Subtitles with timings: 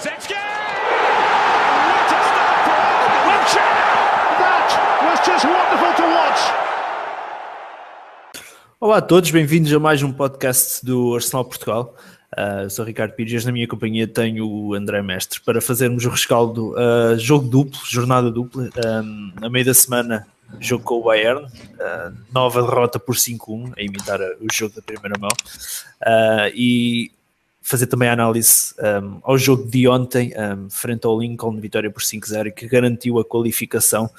[0.00, 0.40] What a start
[2.64, 2.80] for!
[4.40, 4.70] That
[5.04, 6.40] was just wonderful to watch.
[8.80, 11.94] Olá a todos, bem-vindos a mais um podcast do Arsenal Portugal.
[12.32, 16.72] Uh, sou Ricardo Pires, na minha companhia tenho o André Mestre para fazermos o rescaldo
[16.72, 18.70] uh, jogo duplo, jornada dupla.
[18.82, 20.26] Um, a meio da semana,
[20.58, 25.18] jogo com o Bayern, uh, nova derrota por 5-1, a imitar o jogo da primeira
[25.18, 25.28] mão.
[26.00, 27.12] Uh, e
[27.62, 32.02] fazer também a análise um, ao jogo de ontem, um, frente ao Lincoln, vitória por
[32.02, 34.10] 5-0, que garantiu a qualificação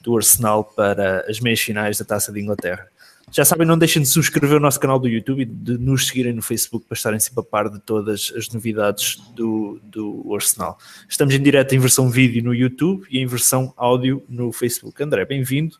[0.00, 2.86] do Arsenal para as meias finais da Taça de Inglaterra.
[3.32, 6.32] Já sabem, não deixem de subscrever o nosso canal do YouTube e de nos seguirem
[6.32, 10.76] no Facebook para estarem sempre a par de todas as novidades do, do Arsenal.
[11.08, 15.00] Estamos em direto em versão vídeo no YouTube e em versão áudio no Facebook.
[15.00, 15.76] André, bem-vindo.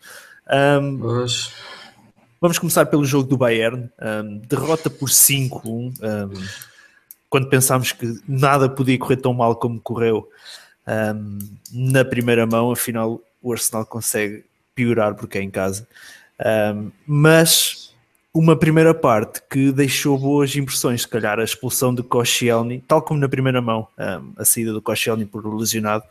[0.81, 0.99] Um,
[2.41, 3.91] vamos começar pelo jogo do Bayern.
[4.01, 5.93] Um, derrota por 5-1.
[7.31, 10.29] Quando pensámos que nada podia correr tão mal como correu
[11.73, 15.87] na primeira mão, afinal o Arsenal consegue piorar porque é em casa.
[16.75, 17.95] Um, mas
[18.33, 23.21] uma primeira parte que deixou boas impressões, se calhar a expulsão de Koscielny, tal como
[23.21, 26.05] na primeira mão, um, a saída do Koscielny por lesionado,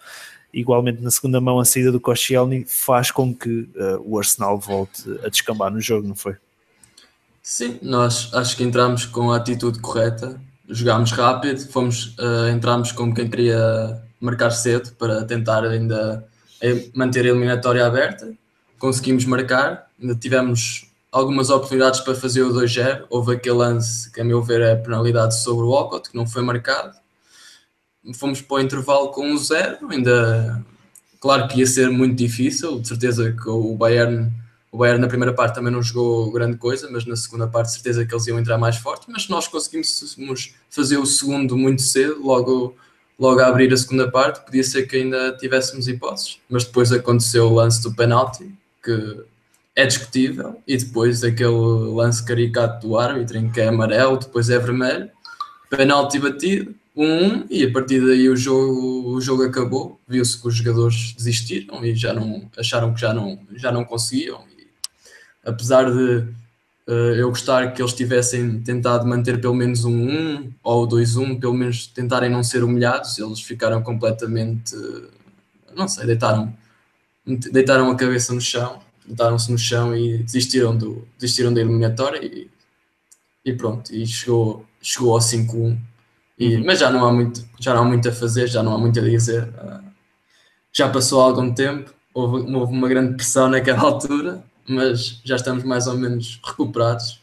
[0.53, 5.03] igualmente na segunda mão a saída do Koscielny faz com que uh, o Arsenal volte
[5.23, 6.35] a descambar no jogo, não foi?
[7.41, 10.39] Sim, nós acho que entramos com a atitude correta,
[10.69, 16.25] jogámos rápido, fomos, uh, entramos como quem queria marcar cedo para tentar ainda
[16.61, 18.31] eh, manter a eliminatória aberta,
[18.77, 23.05] conseguimos marcar ainda tivemos algumas oportunidades para fazer o 2-0.
[23.09, 26.25] Houve aquele lance que, a meu ver, é a penalidade sobre o Walcott, que não
[26.25, 26.97] foi marcado.
[28.15, 29.83] Fomos para o intervalo com 1-0.
[29.83, 30.65] Um ainda,
[31.19, 32.79] claro que ia ser muito difícil.
[32.79, 34.31] De certeza que o Bayern,
[34.71, 38.05] o Bayern na primeira parte também não jogou grande coisa, mas na segunda parte, certeza
[38.05, 39.07] que eles iam entrar mais forte.
[39.09, 40.15] Mas nós conseguimos
[40.69, 42.75] fazer o segundo muito cedo, logo
[43.19, 47.47] logo a abrir a segunda parte, podia ser que ainda tivéssemos hipóteses, mas depois aconteceu
[47.47, 48.49] o lance do penalti,
[48.81, 49.23] que
[49.75, 54.57] é discutível, e depois aquele lance caricato do árbitro em que é amarelo, depois é
[54.57, 55.09] vermelho,
[55.69, 60.39] penalti batido, 1 um, um, e a partir daí o jogo, o jogo acabou, viu-se
[60.41, 64.48] que os jogadores desistiram e já não acharam que já não, já não conseguiam.
[65.49, 66.25] Apesar de
[66.87, 71.17] uh, eu gostar que eles tivessem tentado manter pelo menos um 1 um, ou 2-1,
[71.21, 75.09] um, pelo menos tentarem não ser humilhados, eles ficaram completamente, uh,
[75.75, 76.53] não sei, deitaram,
[77.25, 82.49] deitaram a cabeça no chão deitaram-se no chão e desistiram, do, desistiram da eliminatória e,
[83.43, 85.77] e pronto, e chegou, chegou ao 5-1.
[86.37, 86.63] E, uhum.
[86.65, 88.99] Mas já não, há muito, já não há muito a fazer, já não há muito
[88.99, 89.43] a dizer.
[89.43, 89.83] Uh,
[90.71, 95.87] já passou algum tempo, houve, houve uma grande pressão naquela altura, mas já estamos mais
[95.87, 97.19] ou menos recuperados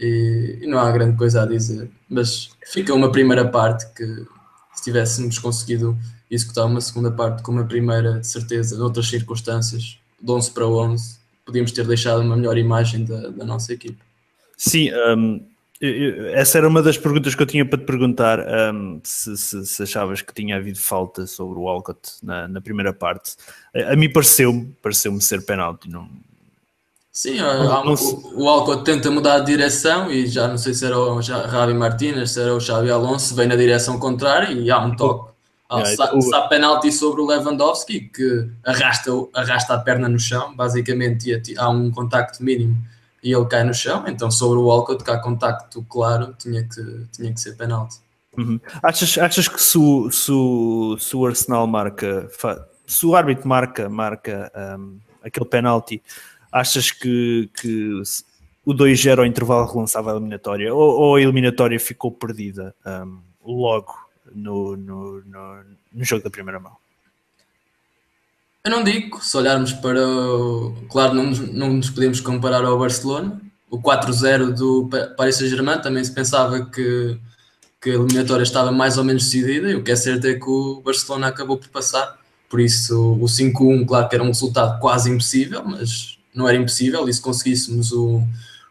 [0.00, 1.90] e, e, não há grande coisa a dizer.
[2.08, 4.26] Mas fica uma primeira parte que
[4.74, 5.96] se tivéssemos conseguido
[6.30, 11.18] executar uma segunda parte com uma primeira, de certeza, noutras circunstâncias, de 11 para 11,
[11.44, 13.98] podíamos ter deixado uma melhor imagem da, da nossa equipe.
[14.56, 15.46] Sim, um,
[16.32, 18.40] essa era uma das perguntas que eu tinha para te perguntar,
[18.74, 22.94] um, se, se, se, achavas que tinha havido falta sobre o Alcott na, na primeira
[22.94, 23.36] parte.
[23.74, 25.88] A, a mim pareceu-me pareceu ser penalti.
[25.90, 26.08] Não...
[27.16, 31.22] Sim, o, o Alcott tenta mudar de direção e já não sei se era o
[31.22, 35.32] Javi Martínez, se era o Xavi Alonso, vem na direção contrária e há um toque
[35.70, 36.48] ah, yeah, sa o...
[36.50, 42.44] penalti sobre o Lewandowski que arrasta, arrasta a perna no chão, basicamente há um contacto
[42.44, 42.76] mínimo
[43.22, 47.06] e ele cai no chão, então sobre o Walcott que há contacto claro tinha que,
[47.12, 47.96] tinha que ser penalti.
[48.36, 48.60] Uhum.
[48.82, 52.28] Achas, achas que se o, se, o, se o Arsenal marca,
[52.86, 56.02] se o árbitro marca, marca um, aquele penalti,
[56.60, 58.02] achas que, que
[58.64, 63.94] o 2-0 ao intervalo relançava a eliminatória ou, ou a eliminatória ficou perdida um, logo
[64.34, 66.72] no, no, no, no jogo da primeira mão.
[68.64, 70.00] Eu não digo, se olharmos para.
[70.90, 73.40] Claro, não não nos podemos comparar ao Barcelona.
[73.70, 77.18] O 4-0 do Paris Saint-Germain também se pensava que,
[77.80, 80.48] que a eliminatória estava mais ou menos decidida, e o que é certo é que
[80.48, 82.18] o Barcelona acabou por passar.
[82.48, 87.08] Por isso, o 5-1, claro que era um resultado quase impossível, mas não era impossível.
[87.08, 88.22] E se conseguíssemos o,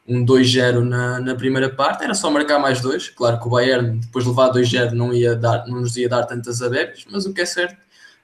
[0.08, 3.10] um 2-0 na, na primeira parte, era só marcar mais dois.
[3.10, 6.24] Claro que o Bayern, depois de levar 2-0, não, ia dar, não nos ia dar
[6.24, 7.76] tantas abebes, mas o que é certo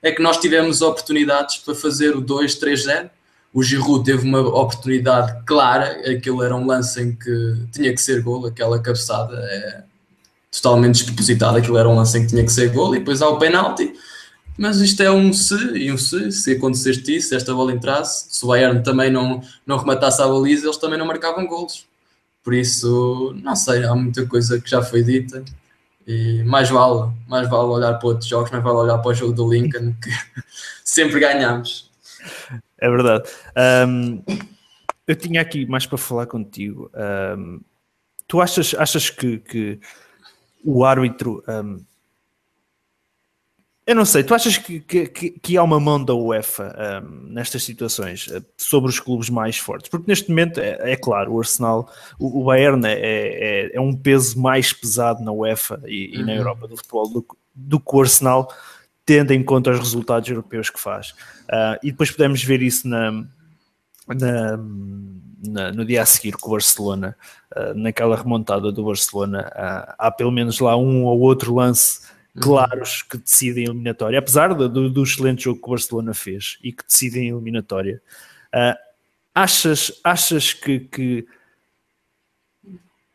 [0.02, 3.10] é que nós tivemos oportunidades para fazer o 2-3-0.
[3.54, 8.22] O Giroud teve uma oportunidade clara, aquilo era um lance em que tinha que ser
[8.22, 9.84] gol, aquela cabeçada é
[10.50, 13.28] totalmente despropositada, aquilo era um lance em que tinha que ser gol, e depois há
[13.28, 13.94] o penalti
[14.62, 18.28] mas isto é um se e um se, se acontecesse isso, se esta bola entrasse,
[18.30, 21.88] se o Bayern também não, não rematasse a baliza, eles também não marcavam golos.
[22.44, 25.44] Por isso, não sei, há muita coisa que já foi dita
[26.06, 29.34] E mais vale, mais vale olhar para outros jogos, mais vale olhar para o jogo
[29.34, 30.12] do Lincoln, que
[30.86, 31.90] sempre ganhamos.
[32.78, 33.32] É verdade.
[33.88, 34.22] Um,
[35.08, 36.92] eu tinha aqui mais para falar contigo.
[37.36, 37.62] Um,
[38.28, 39.80] tu achas, achas que, que
[40.64, 41.44] o árbitro.
[41.48, 41.84] Um,
[43.86, 47.64] eu não sei, tu achas que, que, que há uma mão da UEFA um, nestas
[47.64, 49.90] situações uh, sobre os clubes mais fortes?
[49.90, 53.96] Porque neste momento, é, é claro, o Arsenal, o, o Bayern é, é, é, um
[53.96, 56.22] peso mais pesado na UEFA e, uhum.
[56.22, 57.26] e na Europa do futebol do,
[57.56, 58.54] do, que o Arsenal,
[59.04, 61.10] tendo em conta os resultados europeus que faz.
[61.50, 63.12] Uh, e depois podemos ver isso na,
[64.08, 64.58] na,
[65.44, 67.18] na, no dia a seguir com o Barcelona,
[67.58, 69.52] uh, naquela remontada do Barcelona,
[69.98, 74.90] há pelo menos lá um ou outro lance claros que decidem a eliminatória, apesar do,
[74.90, 78.02] do, excelente jogo que o Barcelona fez e que decidem a eliminatória.
[78.54, 78.78] Uh,
[79.36, 81.28] achas, achas que, que,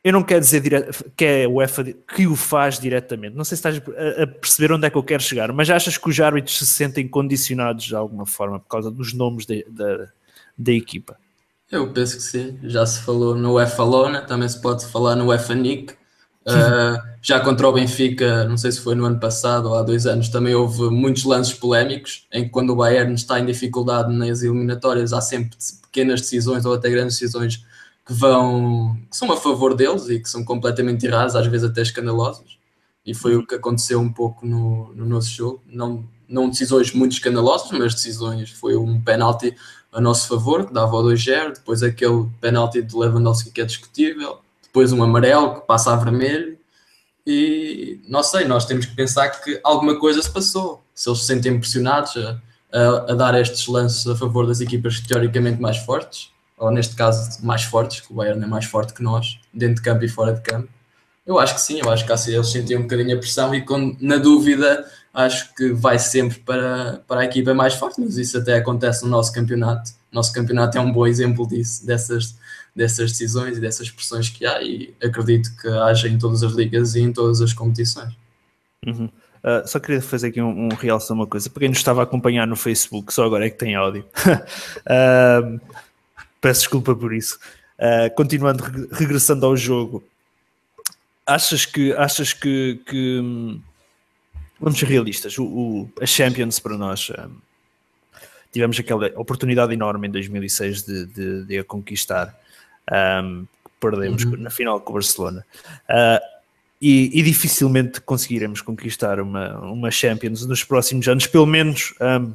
[0.04, 0.84] eu não quero dizer dire...
[1.16, 3.82] que é o UEFA que o faz diretamente, não sei se estás
[4.22, 7.08] a perceber onde é que eu quero chegar, mas achas que os árbitros se sentem
[7.08, 10.08] condicionados de alguma forma por causa dos nomes de, de,
[10.56, 11.16] da equipa?
[11.70, 15.26] Eu penso que sim, já se falou no UEFA Lona, também se pode falar no
[15.28, 15.94] UEFA Nick
[16.46, 20.06] Uh, já contra o Benfica, não sei se foi no ano passado ou há dois
[20.06, 24.42] anos, também houve muitos lances polémicos em que quando o Bayern está em dificuldade nas
[24.42, 27.64] eliminatórias há sempre pequenas decisões ou até grandes decisões
[28.06, 31.82] que vão que são a favor deles e que são completamente erradas, às vezes até
[31.82, 32.56] escandalosas.
[33.04, 35.62] E foi o que aconteceu um pouco no, no nosso jogo.
[35.66, 38.50] Não, não decisões muito escandalosas, mas decisões.
[38.50, 39.56] Foi um penalti
[39.92, 44.40] a nosso favor, que dava o 2-0, depois aquele penalti de Lewandowski que é discutível,
[44.76, 46.58] depois um amarelo que passa a vermelho
[47.26, 50.84] e não sei, nós temos que pensar que alguma coisa se passou.
[50.94, 52.38] Se eles se sentem pressionados a,
[52.70, 57.42] a, a, dar estes lances a favor das equipas teoricamente mais fortes, ou neste caso
[57.42, 60.34] mais fortes, que o Bayern é mais forte que nós, dentro de campo e fora
[60.34, 60.68] de campo,
[61.24, 63.62] eu acho que sim, eu acho que assim, eles sentiam um bocadinho a pressão e
[63.62, 64.84] quando, na dúvida
[65.14, 69.10] acho que vai sempre para, para a equipa mais forte, mas isso até acontece no
[69.10, 69.90] nosso campeonato.
[70.12, 72.36] Nosso campeonato é um bom exemplo disso, dessas
[72.76, 76.94] dessas decisões e dessas pressões que há e acredito que haja em todas as ligas
[76.94, 78.14] e em todas as competições.
[78.86, 79.06] Uhum.
[79.06, 81.48] Uh, só queria fazer aqui um, um realce uma coisa.
[81.48, 84.04] Para quem nos estava a acompanhar no Facebook, só agora é que tem áudio.
[84.26, 85.60] uh,
[86.40, 87.38] peço desculpa por isso.
[87.78, 88.62] Uh, continuando,
[88.92, 90.04] regressando ao jogo,
[91.24, 93.60] achas que achas que, que hum,
[94.60, 97.10] vamos ser realistas, o, o, a Champions para nós
[98.52, 102.34] tivemos aquela oportunidade enorme em 2006 de, de, de a conquistar
[102.92, 103.46] um,
[103.80, 104.36] perdemos uhum.
[104.36, 105.44] na final com o Barcelona.
[105.88, 106.36] Uh,
[106.80, 112.34] e, e, dificilmente conseguiremos conquistar uma, uma Champions nos próximos anos, pelo menos um,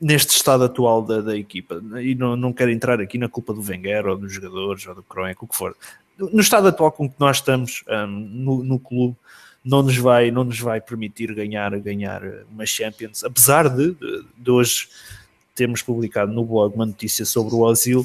[0.00, 1.80] neste estado atual da, da equipa.
[2.02, 5.02] E não, não quero entrar aqui na culpa do Wenger ou dos jogadores ou do
[5.04, 5.76] Kroenke, o que for.
[6.18, 9.16] No estado atual com que nós estamos um, no, no clube,
[9.64, 14.50] não nos vai, não nos vai permitir ganhar, ganhar uma Champions, apesar de, de, de
[14.50, 14.88] hoje
[15.54, 18.04] termos publicado no blog uma notícia sobre o Osil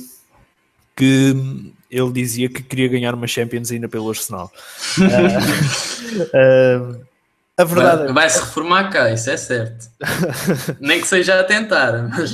[0.97, 4.51] que ele dizia que queria ganhar uma Champions ainda pelo Arsenal.
[4.97, 7.07] uh, uh,
[7.55, 9.89] a verdade vai, é vai se reformar cá, isso é certo.
[10.81, 12.33] Nem que seja a tentar, mas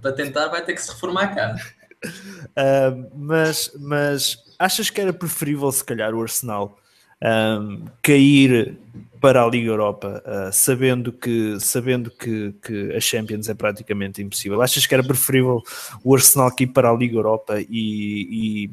[0.00, 1.56] para tentar vai ter que se reformar cá.
[2.04, 6.78] Uh, mas, mas achas que era preferível, se calhar, o Arsenal
[7.22, 8.76] um, cair
[9.22, 14.60] para a Liga Europa, uh, sabendo, que, sabendo que, que a Champions é praticamente impossível?
[14.60, 15.62] Achas que era preferível
[16.02, 18.70] o Arsenal cair para a Liga Europa e, e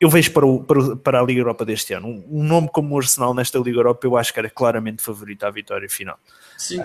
[0.00, 2.24] eu vejo para, o, para, para, a Liga Europa deste ano.
[2.30, 5.50] Um, nome como o Arsenal nesta Liga Europa eu acho que era claramente favorito à
[5.50, 6.18] vitória final.
[6.56, 6.80] Sim.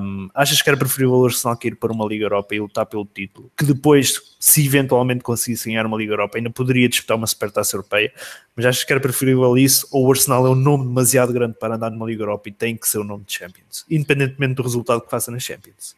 [0.00, 3.04] Um, achas que era preferível o Arsenal cair para uma Liga Europa e lutar pelo
[3.04, 3.50] título?
[3.56, 8.12] Que depois, se eventualmente conseguisse ganhar uma Liga Europa, ainda poderia disputar uma Supertaça Europeia,
[8.54, 11.74] mas achas que era preferível isso ou o Arsenal é um nome demasiado grande para
[11.74, 15.00] andar numa Liga Europa e tem que ser o nome de Champions, independentemente do resultado
[15.00, 15.96] que faça na Champions?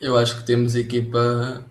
[0.00, 1.64] Eu acho que temos equipa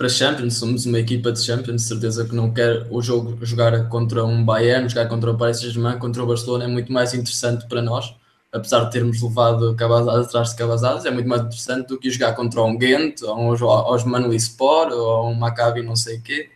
[0.00, 4.24] para Champions, somos uma equipa de Champions, certeza que não quer o jogo jogar contra
[4.24, 7.82] um Bayern, jogar contra o Paris Saint-Germain, contra o Barcelona é muito mais interessante para
[7.82, 8.14] nós,
[8.50, 12.32] apesar de termos levado cabazadas atrás de cabazadas, é muito mais interessante do que jogar
[12.32, 16.48] contra um Ghent, ou um Osmanli Sport, ou um Maccabi não sei o quê,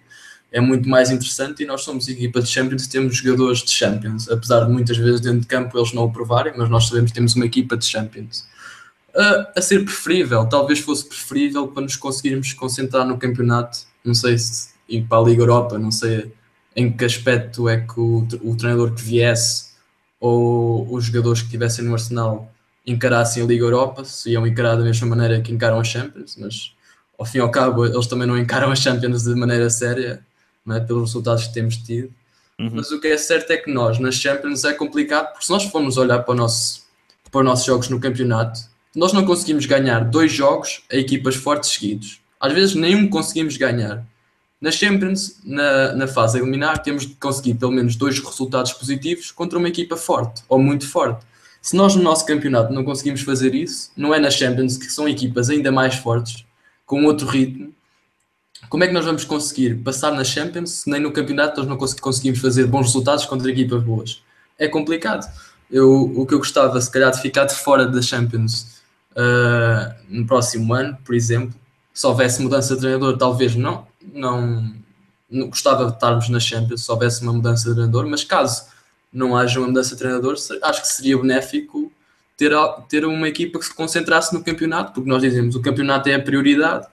[0.51, 4.27] é muito mais interessante e nós somos equipa de Champions e temos jogadores de Champions,
[4.31, 7.17] apesar de muitas vezes dentro de campo eles não o provarem, mas nós sabemos que
[7.17, 8.47] temos uma equipa de Champions
[9.17, 10.47] a, a ser preferível.
[10.47, 13.79] Talvez fosse preferível para nos conseguirmos concentrar no campeonato.
[14.05, 16.33] Não sei se ir para a Liga Europa, não sei
[16.77, 19.75] em que aspecto é que o, o treinador que viesse
[20.21, 22.51] ou os jogadores que estivessem no Arsenal
[22.87, 26.75] encarassem a Liga Europa, se iam encarar da mesma maneira que encaram a Champions, mas
[27.19, 30.25] ao fim e ao cabo eles também não encaram a Champions de maneira séria,
[30.67, 30.81] não é?
[30.81, 32.13] pelos resultados que temos tido.
[32.59, 32.71] Uhum.
[32.75, 35.65] Mas o que é certo é que nós, nas Champions, é complicado, porque se nós
[35.65, 36.85] formos olhar para, nosso,
[37.31, 38.61] para os nossos jogos no campeonato,
[38.95, 42.21] nós não conseguimos ganhar dois jogos a equipas fortes seguidos.
[42.39, 44.07] Às vezes nenhum conseguimos ganhar.
[44.61, 49.59] Nas Champions, na, na fase eliminar, temos de conseguir pelo menos dois resultados positivos contra
[49.59, 51.25] uma equipa forte ou muito forte.
[51.61, 55.09] Se nós no nosso campeonato não conseguimos fazer isso, não é nas Champions, que são
[55.09, 56.45] equipas ainda mais fortes,
[56.87, 57.75] com outro ritmo,
[58.69, 61.77] como é que nós vamos conseguir passar nas Champions se nem no campeonato nós não
[61.77, 64.23] conseguimos fazer bons resultados contra equipas boas?
[64.59, 65.31] É complicado.
[65.71, 68.83] Eu, o que eu gostava, se calhar, de ficar de fora da Champions
[69.17, 71.55] uh, no próximo ano, por exemplo,
[71.93, 74.75] se houvesse mudança de treinador, talvez não, não,
[75.31, 78.67] não gostava de estarmos na Champions se houvesse uma mudança de treinador, mas caso
[79.13, 81.93] não haja uma mudança de treinador, acho que seria benéfico
[82.37, 82.53] ter,
[82.89, 86.21] ter uma equipa que se concentrasse no campeonato, porque nós dizemos o campeonato é a
[86.21, 86.87] prioridade,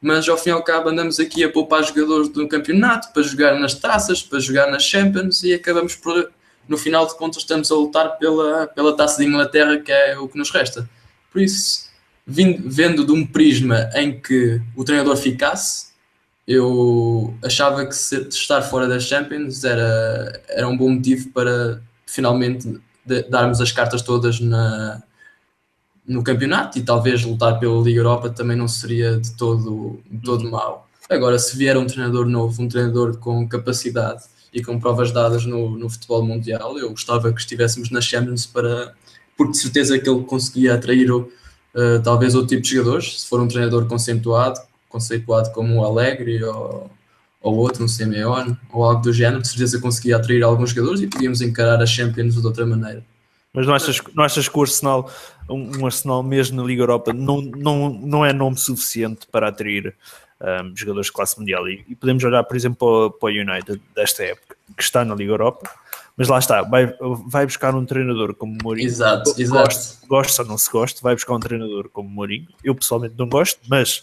[0.00, 3.58] mas ao fim e ao cabo andamos aqui a poupar jogadores do campeonato para jogar
[3.58, 6.30] nas taças, para jogar nas Champions e acabamos por,
[6.68, 10.28] no final de contas, estamos a lutar pela, pela taça de Inglaterra, que é o
[10.28, 10.88] que nos resta.
[11.30, 11.88] Por isso,
[12.26, 15.88] vindo, vendo de um prisma em que o treinador ficasse,
[16.46, 22.80] eu achava que se, estar fora das Champions era, era um bom motivo para finalmente
[23.04, 25.02] de, darmos as cartas todas na,
[26.06, 30.44] no campeonato e talvez lutar pela Liga Europa também não seria de todo, de todo
[30.44, 30.50] uhum.
[30.52, 30.88] mau.
[31.10, 35.78] Agora, se vier um treinador novo, um treinador com capacidade e com provas dadas no,
[35.78, 38.94] no futebol mundial, eu gostava que estivéssemos nas Champions para,
[39.38, 41.24] porque de certeza que ele conseguia atrair uh,
[42.02, 46.90] talvez outro tipo de jogadores, se for um treinador conceituado, conceituado como o Alegre ou,
[47.40, 51.06] ou outro, um Simeone, ou algo do género, de certeza conseguia atrair alguns jogadores e
[51.06, 53.04] podíamos encarar a Champions de outra maneira.
[53.54, 55.10] Mas não achas, não achas que o Arsenal,
[55.48, 59.94] um, Arsenal mesmo na Liga Europa, não, não, não é nome suficiente para atrair
[60.40, 61.68] um, jogadores de classe mundial?
[61.68, 65.32] E, e, podemos olhar, por exemplo, para, o United desta época, que está na Liga
[65.32, 65.70] Europa,
[66.18, 66.92] mas lá está, vai,
[67.28, 68.88] vai buscar um treinador como Mourinho.
[68.88, 69.68] Exato, exato.
[69.68, 72.48] Gosto, gosto ou não se gosta, vai buscar um treinador como Mourinho.
[72.64, 74.02] Eu pessoalmente não gosto, mas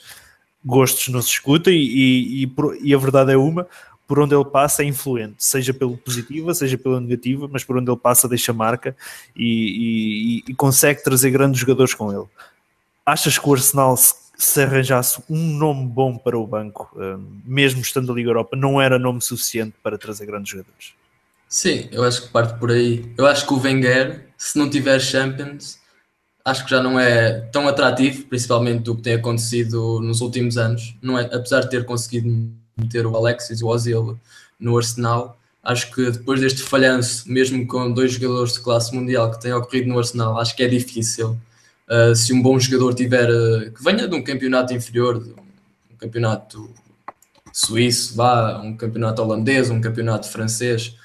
[0.64, 3.68] gostos não se escutam e, e, e, a verdade é uma,
[4.08, 7.92] por onde ele passa é influente, seja pelo positivo, seja pela negativa, mas por onde
[7.92, 8.96] ele passa deixa marca
[9.36, 12.28] e, e consegue trazer grandes jogadores com ele.
[13.06, 17.82] Achas que o Arsenal, se, se arranjasse um nome bom para o banco, um, mesmo
[17.82, 20.94] estando a Liga Europa, não era nome suficiente para trazer grandes jogadores?
[21.48, 23.12] Sim, eu acho que parte por aí.
[23.18, 25.80] Eu acho que o Wenger, se não tiver Champions,
[26.44, 30.96] acho que já não é tão atrativo, principalmente do que tem acontecido nos últimos anos.
[31.02, 32.28] Não é, apesar de ter conseguido
[32.78, 34.20] meter o Alexis e o Ozil
[34.60, 39.42] no Arsenal, acho que depois deste falhanço, mesmo com dois jogadores de classe mundial que
[39.42, 41.38] têm ocorrido no Arsenal, acho que é difícil.
[41.90, 45.18] Uh, se um bom jogador tiver uh, que venha de um campeonato inferior,
[45.92, 46.70] um campeonato
[47.52, 50.96] suíço, vá, um campeonato holandês, um campeonato francês,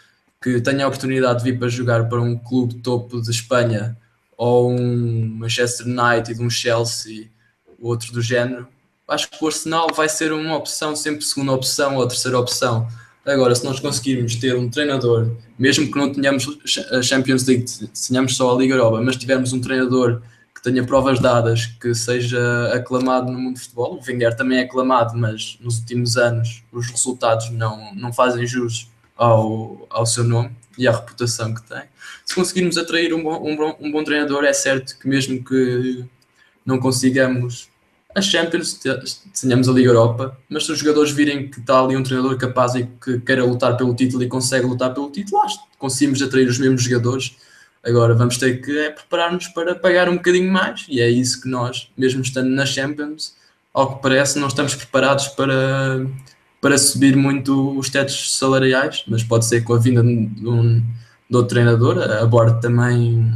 [0.42, 3.94] que tenha a oportunidade de vir para jogar para um clube topo de Espanha
[4.38, 7.28] ou um Manchester United, um Chelsea,
[7.78, 8.66] outro do género,
[9.06, 12.88] acho que o Arsenal vai ser uma opção, sempre segunda opção ou terceira opção.
[13.26, 16.46] Agora, se nós conseguirmos ter um treinador, mesmo que não tenhamos
[16.90, 17.66] a Champions League,
[18.08, 20.22] tenhamos só a Liga Europa, mas tivermos um treinador
[20.54, 24.62] que tenha provas dadas, que seja aclamado no mundo de futebol, o Wenger também é
[24.62, 28.88] aclamado, mas nos últimos anos os resultados não, não fazem jus
[29.20, 31.82] ao, ao seu nome e à reputação que tem.
[32.24, 36.04] Se conseguirmos atrair um bom, um, bom, um bom treinador, é certo que mesmo que
[36.64, 37.68] não consigamos
[38.14, 38.80] a Champions,
[39.40, 42.74] tenhamos a Liga Europa, mas se os jogadores virem que está ali um treinador capaz
[42.74, 46.48] e que queira lutar pelo título e consegue lutar pelo título, acho que conseguimos atrair
[46.48, 47.36] os mesmos jogadores.
[47.84, 51.48] Agora vamos ter que é, preparar-nos para pagar um bocadinho mais, e é isso que
[51.48, 53.36] nós, mesmo estando na Champions,
[53.72, 56.04] ao que parece, não estamos preparados para,
[56.60, 60.08] para subir muito os tetos salariais, mas pode ser com a vinda de
[60.46, 60.82] um,
[61.30, 63.32] de outro treinador, a Bordo também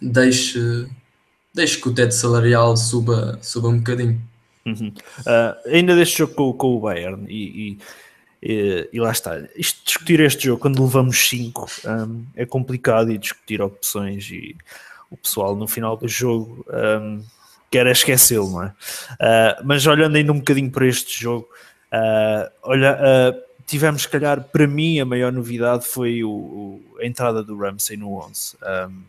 [0.00, 0.86] deixe
[1.52, 4.20] deixe que o teto salarial suba, suba um bocadinho.
[4.64, 4.92] Uhum.
[5.20, 7.78] Uh, ainda deste jogo com, com o Bayern e,
[8.42, 9.42] e, e, lá está.
[9.56, 14.56] Isto, discutir este jogo quando levamos 5 um, é complicado e discutir opções e
[15.10, 17.22] o pessoal no final do jogo um,
[17.70, 18.68] quer esquecê-lo, não é?
[18.68, 21.48] Uh, mas olhando ainda um bocadinho para este jogo,
[21.92, 23.34] uh, olha,
[23.66, 27.96] tivemos, se calhar, para mim, a maior novidade foi o, o, a entrada do Ramsey
[27.96, 28.56] no 11.
[28.62, 29.02] Um,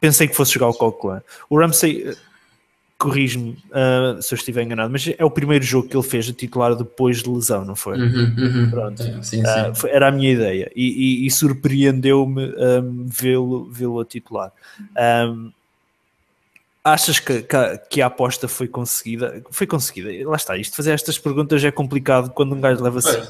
[0.00, 1.20] pensei que fosse jogar o Coquelin.
[1.48, 2.16] O Ramsey,
[3.00, 6.34] corrige-me uh, se eu estiver enganado, mas é o primeiro jogo que ele fez a
[6.34, 7.98] titular depois de lesão, não foi?
[7.98, 8.70] Uhum, uhum.
[8.70, 9.02] Pronto.
[9.02, 9.42] É, sim, sim.
[9.42, 14.52] Uh, foi, era a minha ideia e, e, e surpreendeu-me um, vê-lo vê a titular.
[15.26, 15.50] Um,
[16.82, 19.42] Achas que, que, que, a aposta foi conseguida?
[19.50, 20.26] Foi conseguida.
[20.26, 23.20] Lá está, isto fazer estas perguntas é complicado quando um gajo leva assim.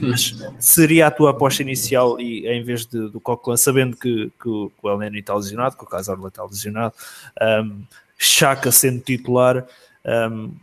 [0.00, 4.48] Mas seria a tua aposta inicial e em vez de, do Coquelin, sabendo que, que,
[4.48, 6.94] o, que o está lesionado, que o Casorla está lesionado,
[7.64, 7.82] um,
[8.16, 9.66] Chaka sendo titular,
[10.30, 10.54] um,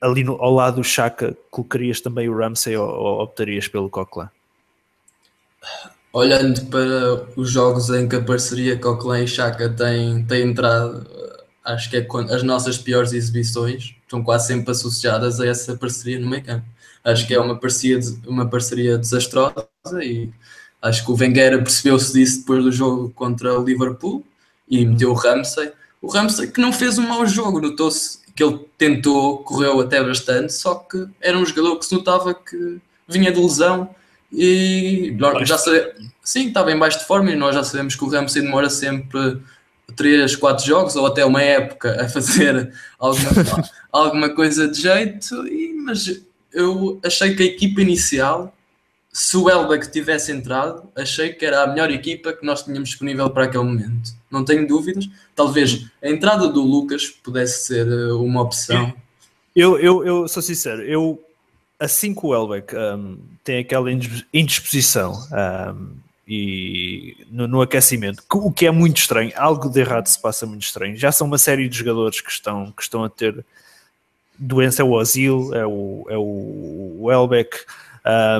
[0.00, 4.28] ali no, ao lado do Chaka, colocarias também o Ramsey ou, ou optarias pelo Coquelin?
[6.12, 11.18] Olhando para os jogos em que a parceria Coquelin e Chaka tem, tem entrado
[11.74, 16.18] acho que é quando as nossas piores exibições estão quase sempre associadas a essa parceria
[16.18, 16.64] no meio campo.
[17.02, 19.68] Acho que é uma parceria, uma parceria desastrosa
[20.02, 20.30] e
[20.82, 24.24] acho que o Wenger percebeu-se disso depois do jogo contra o Liverpool
[24.68, 25.72] e meteu o Ramsey.
[26.02, 30.52] O Ramsey que não fez um mau jogo, notou-se que ele tentou, correu até bastante,
[30.52, 33.94] só que era um jogador que se notava que vinha de lesão
[34.32, 38.08] e já sabemos, sim, estava em baixo de forma e nós já sabemos que o
[38.08, 39.40] Ramsey demora sempre
[39.94, 43.30] três, quatro jogos ou até uma época a fazer alguma,
[43.92, 48.54] alguma coisa de jeito, e, mas eu achei que a equipa inicial,
[49.12, 53.28] se o Elbeck tivesse entrado, achei que era a melhor equipa que nós tínhamos disponível
[53.30, 54.12] para aquele momento.
[54.30, 55.08] Não tenho dúvidas.
[55.34, 58.94] Talvez a entrada do Lucas pudesse ser eh, uma opção.
[59.54, 61.20] Eu, eu, eu sou sincero, eu
[61.80, 63.90] assim que o Elbeck um, tem aquela
[64.32, 65.96] indisposição um,
[66.32, 70.62] e no, no, aquecimento, o que é muito estranho, algo de errado se passa muito
[70.62, 70.96] estranho.
[70.96, 73.44] Já são uma série de jogadores que estão, que estão a ter
[74.38, 77.56] doença, é o Ozil, é o, é o, o Elbeck,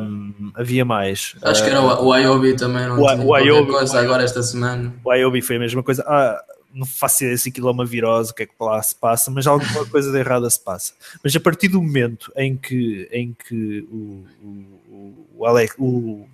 [0.03, 1.35] um, havia mais.
[1.43, 4.41] Acho uh, que era o, o Iobi também, não o, o Iobi, coisa agora esta
[4.41, 4.95] semana.
[5.05, 6.05] O Iobi foi a mesma coisa.
[6.07, 6.41] Ah,
[6.73, 9.33] não faço ideia se aquilo é uma virose, o que é que lá se passa,
[9.33, 10.93] mas alguma coisa de errada se passa.
[11.25, 16.25] Mas a partir do momento em que, em que o, o, o, Alex, o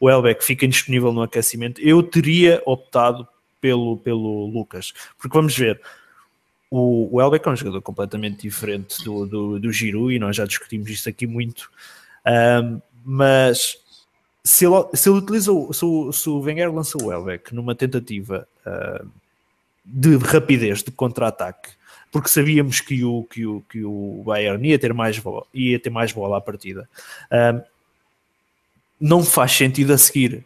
[0.00, 3.26] o Elbeck fica indisponível no aquecimento, eu teria optado
[3.60, 5.80] pelo, pelo Lucas, porque vamos ver,
[6.70, 10.44] o, o Elbeck é um jogador completamente diferente do, do, do Giroud e nós já
[10.44, 11.70] discutimos isto aqui muito,
[12.26, 13.78] um, mas
[14.42, 18.46] se ele, se ele utiliza, se o, se o Wenger lança o Elbeck numa tentativa
[18.64, 19.08] uh,
[19.84, 21.70] de rapidez, de contra-ataque,
[22.10, 25.90] porque sabíamos que o, que o, que o Bayern ia ter mais bola, ia ter
[25.90, 26.88] mais bola à partida.
[27.30, 27.60] Um,
[29.00, 30.44] não faz sentido a seguir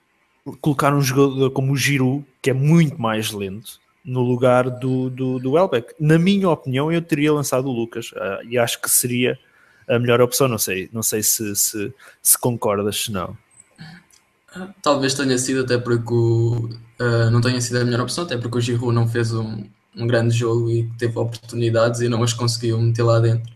[0.60, 5.38] colocar um jogador como o Giroud, que é muito mais lento, no lugar do, do,
[5.38, 5.94] do Elbeck.
[6.00, 9.38] Na minha opinião, eu teria lançado o Lucas uh, e acho que seria
[9.88, 10.48] a melhor opção.
[10.48, 13.36] Não sei, não sei se, se, se concordas, se não.
[14.82, 18.60] Talvez tenha sido até porque uh, não tenha sido a melhor opção, até porque o
[18.60, 19.64] Giroud não fez um,
[19.96, 23.52] um grande jogo e teve oportunidades e não as conseguiu meter lá dentro.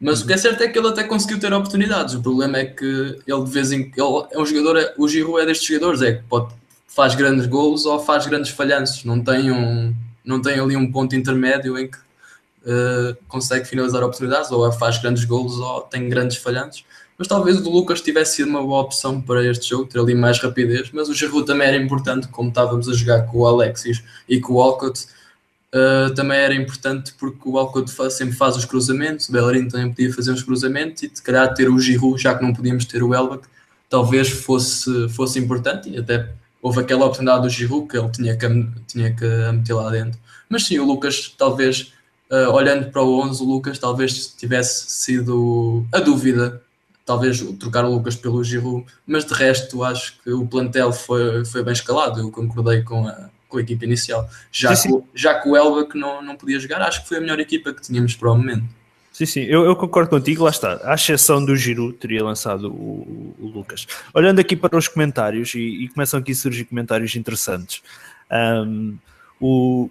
[0.00, 2.14] Mas o que é certo é que ele até conseguiu ter oportunidades.
[2.14, 2.84] O problema é que
[3.26, 6.22] ele de vez em quando é um jogador, o Giroud é destes jogadores, é que
[6.24, 6.54] pode,
[6.86, 9.04] faz grandes gols ou faz grandes falhanços.
[9.04, 9.92] Não tem, um,
[10.24, 15.24] não tem ali um ponto intermédio em que uh, consegue finalizar oportunidades, ou faz grandes
[15.24, 16.84] gols ou tem grandes falhanços.
[17.18, 20.38] Mas talvez o Lucas tivesse sido uma boa opção para este jogo, ter ali mais
[20.38, 20.90] rapidez.
[20.92, 24.52] Mas o Giroud também era importante, como estávamos a jogar com o Alexis e com
[24.52, 25.08] o Walcott
[25.74, 30.12] Uh, também era importante porque o Alcott sempre faz os cruzamentos, o Bellerin também podia
[30.14, 33.12] fazer os cruzamentos e de calhar ter o Giroud, já que não podíamos ter o
[33.12, 33.42] Elbach,
[33.88, 36.30] talvez fosse, fosse importante e até
[36.62, 40.18] houve aquela oportunidade do Giroud que ele tinha que, tinha que meter lá dentro.
[40.48, 41.92] Mas sim, o Lucas, talvez,
[42.30, 46.62] uh, olhando para o 11, o Lucas talvez tivesse sido a dúvida,
[47.04, 51.62] talvez trocar o Lucas pelo Giroud, mas de resto acho que o plantel foi, foi
[51.62, 54.28] bem escalado, eu concordei com a com a equipa inicial.
[54.52, 55.02] Já, sim, sim.
[55.14, 57.72] já que o Elba que não, não podia jogar, acho que foi a melhor equipa
[57.72, 58.64] que tínhamos para o momento.
[59.12, 60.80] Sim, sim, eu, eu concordo contigo, lá está.
[60.84, 63.84] À exceção do Giroud, teria lançado o, o, Lucas.
[64.14, 67.82] Olhando aqui para os comentários, e, e começam aqui a surgir comentários interessantes.
[68.30, 68.96] Um,
[69.40, 69.90] o,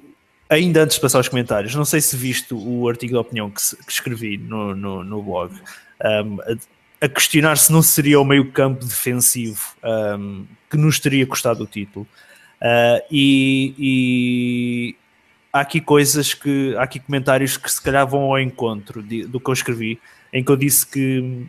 [0.49, 3.61] ainda antes de passar aos comentários, não sei se viste o artigo de opinião que,
[3.85, 8.49] que escrevi no, no, no blog, um, a, a, questionar se não seria o meio
[8.51, 9.61] campo defensivo
[10.17, 12.07] um, que nos teria custado o título.
[12.61, 14.95] Uh, e, e,
[15.53, 19.39] há aqui coisas que há aqui comentários que se calhar vão ao encontro de, do
[19.39, 19.99] que eu escrevi,
[20.33, 21.45] em que eu disse que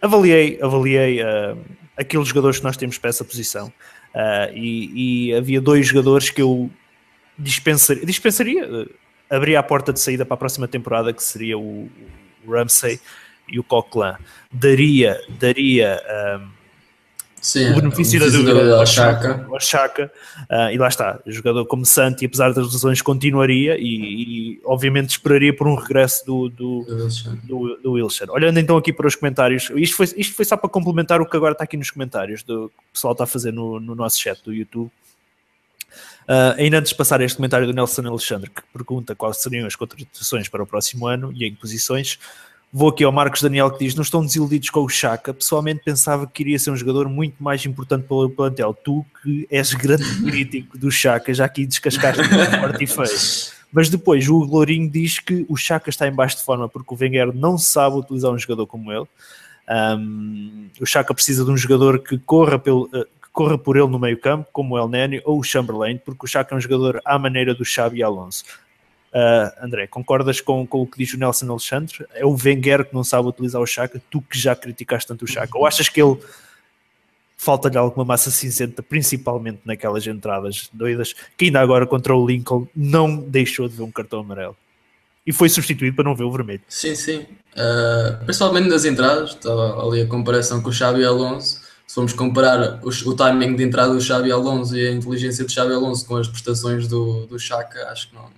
[0.00, 1.58] avaliei, avaliei uh,
[1.96, 3.72] aqueles jogadores que nós temos para essa posição.
[4.14, 6.70] Uh, e, e, havia dois jogadores que eu
[7.36, 8.88] dispensaria, dispensaria
[9.28, 11.90] abria a porta de saída para a próxima temporada, que seria o,
[12.46, 13.00] o Ramsey
[13.48, 14.14] e o Coquelin.
[14.52, 16.00] Daria, daria
[17.44, 19.46] Sim, o benefício da dúvida ao Chaka.
[19.50, 20.10] Ao Chaka
[20.50, 25.54] uh, e lá está, jogador como Santi, apesar das lesões, continuaria e, e, obviamente esperaria
[25.54, 26.86] por um regresso do, do,
[27.42, 28.24] do, do Wilson.
[28.30, 31.36] Olhando então aqui para os comentários, isto foi, isto foi só para complementar o que
[31.36, 34.18] agora está aqui nos comentários, do que o pessoal está a fazer no, no nosso
[34.18, 34.90] chat do YouTube.
[36.26, 39.76] Uh, ainda antes de passar este comentário do Nelson Alexandre, que pergunta quais seriam as
[39.76, 42.18] contratações para o próximo ano e em posições,
[42.74, 45.32] vou aqui ao Marcos Daniel que diz: Não estão desiludidos com o Chaka.
[45.32, 48.74] Pessoalmente pensava que iria ser um jogador muito mais importante para o plantel.
[48.74, 52.24] Tu, que és grande crítico do Chaka, já aqui descascaste
[52.60, 53.54] forte e feio.
[53.72, 56.98] Mas depois o Lourinho diz que o Chaka está em baixo de forma porque o
[57.00, 59.06] Wenger não sabe utilizar um jogador como ele.
[59.68, 63.98] Um, o Chaka precisa de um jogador que corra pelo, uh, corra por ele no
[63.98, 67.00] meio campo, como o El Neni ou o Chamberlain, porque o Chaka é um jogador
[67.04, 68.44] à maneira do Xabi Alonso.
[69.14, 72.04] Uh, André, concordas com, com, o que diz o Nelson Alexandre?
[72.14, 75.28] É o Wenger que não sabe utilizar o Chaka, tu que já criticaste tanto o
[75.28, 76.18] Chaka, ou achas que ele
[77.36, 83.16] falta-lhe alguma massa cinzenta, principalmente naquelas entradas doidas, que ainda agora contra o Lincoln não
[83.16, 84.56] deixou de ver um cartão amarelo?
[85.24, 86.62] E foi substituído para não ver o vermelho.
[86.68, 87.18] Sim, sim.
[87.52, 92.80] Uh, principalmente nas entradas, estava ali a comparação com o Xabi Alonso se formos comparar
[92.82, 96.16] o, o, timing de entrada do Xabi Alonso e a inteligência do Xabi Alonso com
[96.16, 98.28] as prestações do, do Chaka, acho que não,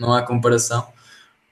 [0.00, 0.88] não há comparação.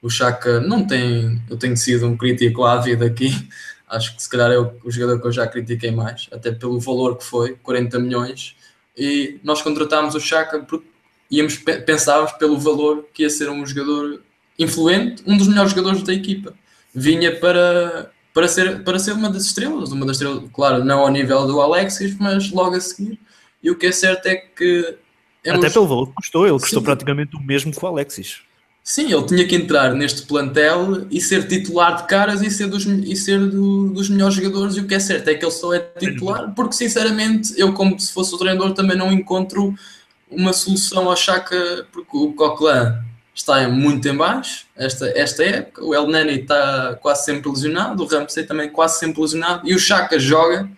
[0.01, 3.29] O Chaka não tem, eu tenho sido um crítico ávido aqui,
[3.87, 6.79] acho que se calhar é o, o, jogador que eu já critiquei mais, até pelo
[6.79, 8.55] valor que foi, 40 milhões,
[8.97, 10.87] e nós contratámos o Chaka porque
[11.31, 14.21] íamos, pensávamos pelo valor que ia ser um jogador
[14.57, 16.53] influente, um dos melhores jogadores da equipa.
[16.93, 21.09] Vinha para para ser, para ser uma das estrelas, uma das estrelas, claro, não ao
[21.09, 23.19] nível do Alexis, mas logo a seguir.
[23.61, 24.97] E o que é certo é que.
[25.43, 26.85] É Até pelo valor que custou, ele custou Sim.
[26.85, 28.41] praticamente o mesmo que o Alexis.
[28.83, 32.85] Sim, ele tinha que entrar neste plantel e ser titular de caras e ser dos,
[32.85, 34.75] e ser do, dos melhores jogadores.
[34.75, 37.99] E o que é certo é que ele só é titular, porque sinceramente, eu, como
[37.99, 39.75] se fosse o treinador, também não encontro
[40.29, 42.97] uma solução ao Chaka, porque o Coquelin
[43.33, 45.83] está muito em baixo esta, esta época.
[45.85, 49.79] O El Nani está quase sempre lesionado, o Ramsey também quase sempre lesionado e o
[49.79, 50.69] Chaka joga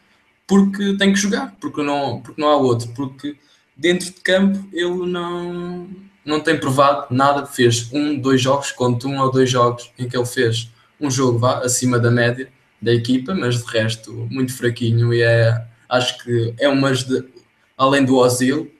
[0.45, 3.35] porque tem que jogar, porque não, porque não há outro, porque
[3.75, 5.87] dentro de campo ele não,
[6.25, 7.45] não tem provado nada.
[7.45, 11.39] Fez um, dois jogos, conto um ou dois jogos em que ele fez um jogo
[11.39, 12.47] vá, acima da média
[12.81, 17.23] da equipa, mas de resto muito fraquinho e é, acho que é uma de,
[17.77, 18.71] além do Ozil,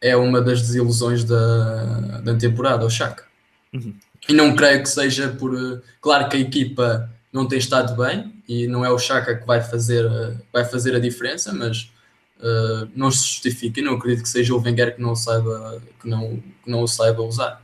[0.00, 3.24] é uma das desilusões da, da temporada, o Chaka.
[3.72, 3.94] Uhum.
[4.28, 5.82] E não creio que seja por.
[6.00, 9.62] Claro que a equipa não tem estado bem e não é o Chaka que vai
[9.62, 10.08] fazer,
[10.52, 11.90] vai fazer a diferença, mas
[12.38, 16.08] uh, não se justifica e não acredito que seja o Wenger que não, saiba, que
[16.08, 17.62] não, que não o saiba usar.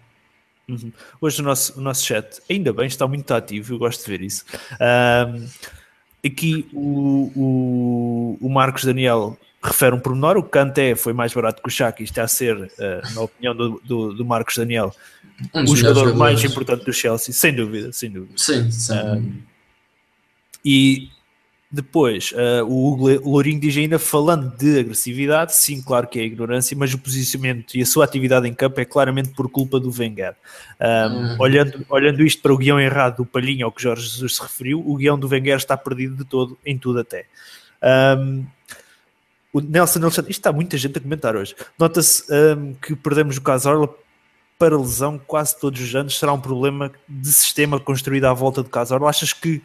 [0.68, 0.92] Uhum.
[1.20, 4.22] Hoje o nosso, o nosso chat, ainda bem, está muito ativo, eu gosto de ver
[4.22, 4.44] isso.
[4.80, 5.46] Um,
[6.26, 11.68] aqui o, o, o Marcos Daniel refere um pormenor, o Kanté foi mais barato que
[11.68, 14.94] o Chaka, isto está a ser, uh, na opinião do, do, do Marcos Daniel,
[15.54, 18.34] um o jogador mais importante do Chelsea, sem dúvida, sem dúvida.
[18.36, 18.94] Sim, sim.
[18.94, 19.42] Um,
[20.64, 21.10] e
[21.74, 26.76] depois, uh, o Hugo Lourinho diz ainda, falando de agressividade, sim, claro que é ignorância,
[26.78, 30.34] mas o posicionamento e a sua atividade em campo é claramente por culpa do Wenger.
[30.80, 31.36] Um, uhum.
[31.40, 34.82] olhando, olhando isto para o guião errado do Palhinha, ao que Jorge Jesus se referiu,
[34.86, 37.26] o guião do Wenger está perdido de todo, em tudo até.
[37.82, 38.46] Um,
[39.52, 41.56] o Nelson Alexandre, isto está muita gente a comentar hoje.
[41.78, 43.92] Nota-se um, que perdemos o Casorla
[44.58, 48.70] para lesão quase todos os anos será um problema de sistema construído à volta do
[48.70, 49.10] Casorla.
[49.10, 49.60] Achas que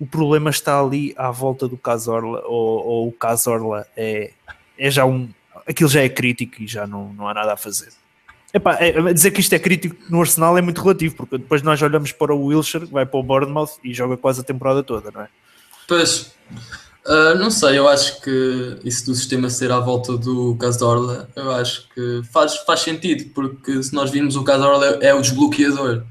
[0.00, 4.32] o problema está ali à volta do Casorla ou, ou o Casorla é,
[4.78, 5.28] é já um.
[5.66, 7.88] aquilo já é crítico e já não, não há nada a fazer?
[8.52, 11.82] Epá, é, dizer que isto é crítico no Arsenal é muito relativo, porque depois nós
[11.82, 15.22] olhamos para o Wilshire, vai para o Bournemouth e joga quase a temporada toda, não
[15.22, 15.28] é?
[15.86, 16.32] Pois,
[17.08, 21.50] Uh, não sei, eu acho que isso do sistema ser à volta do Cazorla, eu
[21.52, 26.04] acho que faz, faz sentido, porque se nós virmos o Cazorla é, é o desbloqueador.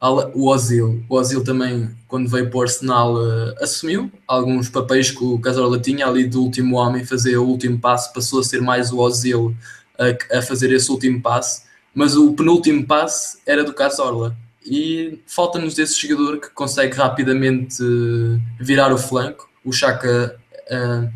[0.00, 5.24] O Ozil, o Ozil também, quando veio para o Arsenal, uh, assumiu alguns papéis que
[5.24, 8.92] o Cazorla tinha ali do último homem, fazer o último passo, passou a ser mais
[8.92, 9.56] o Ozil
[9.98, 14.36] a, a fazer esse último passo, mas o penúltimo passo era do Cazorla.
[14.64, 20.36] E falta-nos esse jogador que consegue rapidamente uh, virar o flanco o Chaka,
[20.70, 21.10] uh,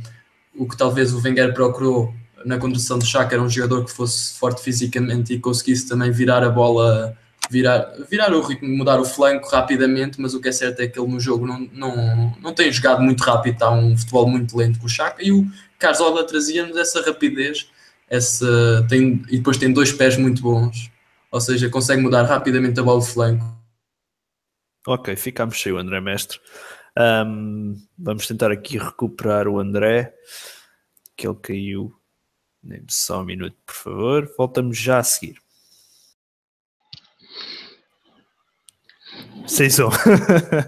[0.54, 2.14] o que talvez o Wenger procurou
[2.44, 6.42] na condução do Chaka era um jogador que fosse forte fisicamente e conseguisse também virar
[6.42, 7.16] a bola,
[7.52, 10.98] virar, virar o ritmo, mudar o flanco rapidamente, mas o que é certo é que
[10.98, 14.78] ele no jogo não, não, não tem jogado muito rápido, está um futebol muito lento
[14.78, 15.46] com o Chaka e o
[15.78, 17.70] Carzola trazia-nos essa rapidez
[18.08, 20.90] essa, tem, e depois tem dois pés muito bons,
[21.30, 23.44] ou seja, consegue mudar rapidamente a bola de flanco.
[24.86, 26.40] Ok, ficamos sem o André Mestre.
[26.98, 30.14] Um, vamos tentar aqui recuperar o André,
[31.16, 31.94] que ele caiu.
[32.88, 34.34] Só um minuto, por favor.
[34.36, 35.41] Voltamos já a seguir.
[39.46, 39.90] Sem som.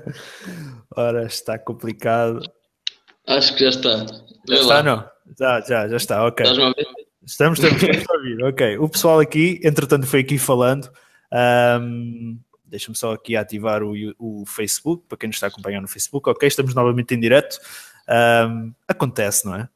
[0.96, 2.40] Ora, está complicado.
[3.26, 4.06] Acho que já está.
[4.48, 5.08] Já está, não?
[5.38, 6.44] Já, já, já está, ok.
[6.44, 6.86] Estás-me a ver?
[7.24, 8.44] Estamos, estamos, estamos a ouvir.
[8.44, 8.78] Ok.
[8.78, 10.90] O pessoal aqui, entretanto, foi aqui falando.
[11.32, 16.28] Um, Deixa-me só aqui ativar o, o, Facebook, para quem nos está acompanhando no Facebook.
[16.28, 17.56] Ok, estamos novamente em direto.
[18.48, 19.68] Um, acontece, não é?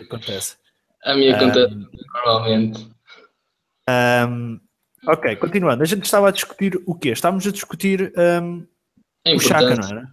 [0.00, 0.56] Acontecem.
[1.04, 2.88] A minha acontece um, normalmente.
[3.88, 4.60] Um,
[5.08, 5.82] ok, continuando.
[5.82, 7.10] A gente estava a discutir o quê?
[7.10, 8.12] Estávamos a discutir
[9.26, 10.08] o Chaka, não era?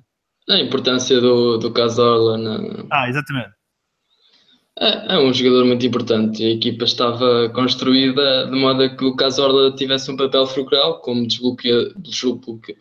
[0.50, 2.86] A importância do, do Cazorla na...
[2.92, 3.56] Ah, exatamente.
[4.78, 6.44] É, é, um jogador muito importante.
[6.44, 11.26] A equipa estava construída de modo a que o Cazorla tivesse um papel fulcral como
[11.26, 11.94] desbloqueador,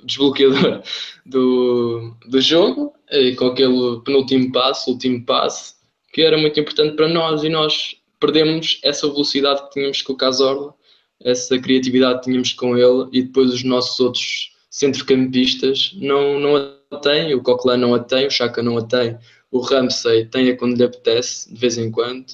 [0.05, 0.83] desbloqueador
[1.25, 5.75] do, do jogo, e com aquele penúltimo passo, último passo,
[6.13, 10.17] que era muito importante para nós e nós perdemos essa velocidade que tínhamos com o
[10.17, 10.75] Cazorla,
[11.23, 16.97] essa criatividade que tínhamos com ele e depois os nossos outros centrocampistas não, não a
[16.97, 19.19] têm, o Coquelin não a tem, o Chaka não a tem
[19.55, 22.27] o Ramsey tenha quando lhe apetece, de vez em quando,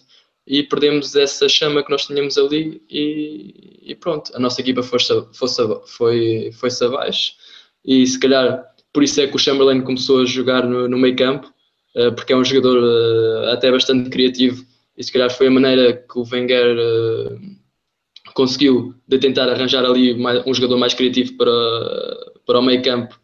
[0.47, 5.13] e perdemos essa chama que nós tínhamos ali e, e pronto, a nossa equipa foi-se
[5.85, 7.35] foi, foi abaixo.
[7.85, 11.15] E se calhar por isso é que o Chamberlain começou a jogar no, no meio
[11.15, 11.53] campo,
[11.95, 14.65] uh, porque é um jogador uh, até bastante criativo
[14.97, 17.41] e se calhar foi a maneira que o Wenger uh,
[18.35, 21.51] conseguiu de tentar arranjar ali mais, um jogador mais criativo para,
[22.47, 23.19] para o meio campo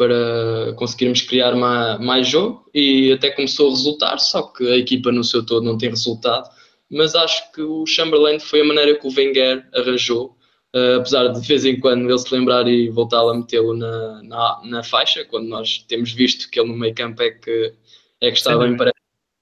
[0.00, 5.12] para conseguirmos criar mais, mais jogo e até começou a resultar, só que a equipa
[5.12, 6.48] no seu todo não tem resultado.
[6.90, 10.38] Mas acho que o Chamberlain foi a maneira que o Wenger arranjou,
[10.74, 14.22] uh, apesar de de vez em quando ele se lembrar e voltar a metê-lo na,
[14.22, 17.74] na, na, faixa, quando nós temos visto que ele no meio campo é que,
[18.22, 18.98] é que está bem, parece,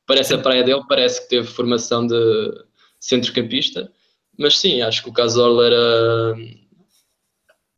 [0.09, 2.65] parece a praia dele, parece que teve formação de
[2.99, 3.93] centrocampista.
[4.39, 6.35] Mas sim, acho que o Cazorla era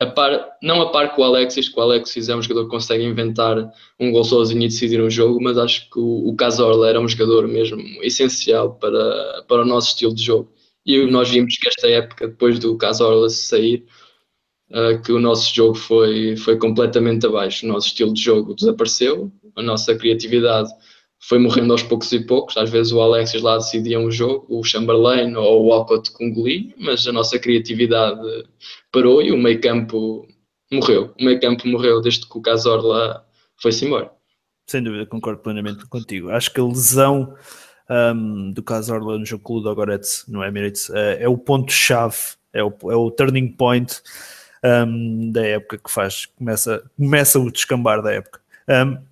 [0.01, 2.71] a par, não a par com o Alexis, que o Alexis é um jogador que
[2.71, 6.89] consegue inventar um gol sozinho e decidir um jogo, mas acho que o, o Cazorla
[6.89, 10.53] era um jogador mesmo essencial para, para o nosso estilo de jogo.
[10.87, 13.85] E nós vimos que esta época, depois do Cazorla sair,
[14.71, 17.67] uh, que o nosso jogo foi, foi completamente abaixo.
[17.67, 20.71] O nosso estilo de jogo desapareceu, a nossa criatividade
[21.21, 22.57] foi morrendo aos poucos e poucos.
[22.57, 26.33] Às vezes o Alexis lá decidia um jogo, o Chamberlain ou o Walcott com o
[26.33, 28.21] golinho, mas a nossa criatividade
[28.91, 30.27] parou e o meio campo
[30.73, 31.15] morreu.
[31.21, 33.25] O meio campo morreu desde que o Cazorla
[33.61, 34.11] foi-se embora.
[34.67, 36.31] Sem dúvida, concordo plenamente contigo.
[36.31, 37.35] Acho que a lesão
[37.91, 42.17] um, do Cazorla no jogo com o Dogorets no Emirates uh, é o ponto-chave,
[42.53, 44.01] é o, é o turning point
[44.65, 48.41] um, da época que faz, começa, começa o descambar da época.
[48.69, 49.10] Um,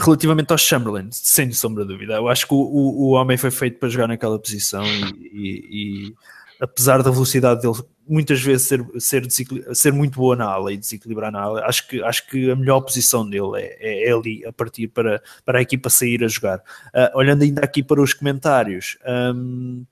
[0.00, 3.50] relativamente ao Chamberlain, sem sombra de dúvida, eu acho que o, o, o homem foi
[3.50, 6.14] feito para jogar naquela posição e, e, e,
[6.60, 9.30] apesar da velocidade dele muitas vezes ser, ser,
[9.72, 12.80] ser muito boa na ala e desequilibrar na ala, acho que, acho que a melhor
[12.80, 16.58] posição dele é, é, é ali a partir para, para a equipa sair a jogar.
[16.88, 19.84] Uh, olhando ainda aqui para os comentários, um,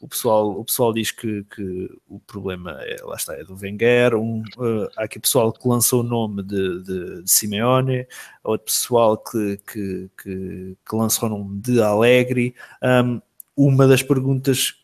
[0.00, 4.16] o pessoal, o pessoal diz que, que o problema é, lá está, é do Wenger,
[4.16, 8.06] um, uh, há aqui pessoal que lançou o nome de, de, de Simeone,
[8.42, 12.54] outro pessoal que, que, que, que lançou o nome de Alegre.
[12.82, 13.20] Um,
[13.54, 14.74] uma das perguntas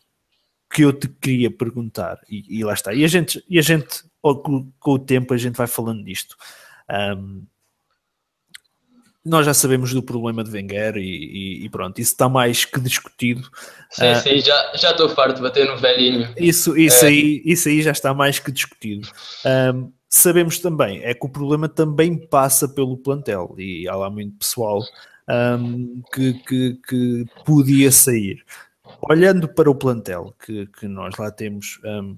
[0.69, 4.03] que eu te queria perguntar, e, e lá está, e a gente, e a gente
[4.21, 6.35] com, o tempo a gente vai falando disto.
[6.89, 7.43] Um,
[9.27, 12.79] nós já sabemos do problema de Wenger e, e, e, pronto, isso está mais que
[12.79, 13.49] discutido.
[13.91, 16.33] Sim, uh, sim, já, já estou farto de bater no velhinho.
[16.37, 17.09] Isso, isso, é.
[17.09, 19.07] aí, isso aí já está mais que discutido.
[19.45, 24.37] Um, sabemos também, é que o problema também passa pelo plantel e há lá muito
[24.37, 24.81] pessoal
[25.29, 28.43] um, que, que, que, podia sair.
[29.01, 32.17] Olhando para o plantel que, que nós lá temos, um,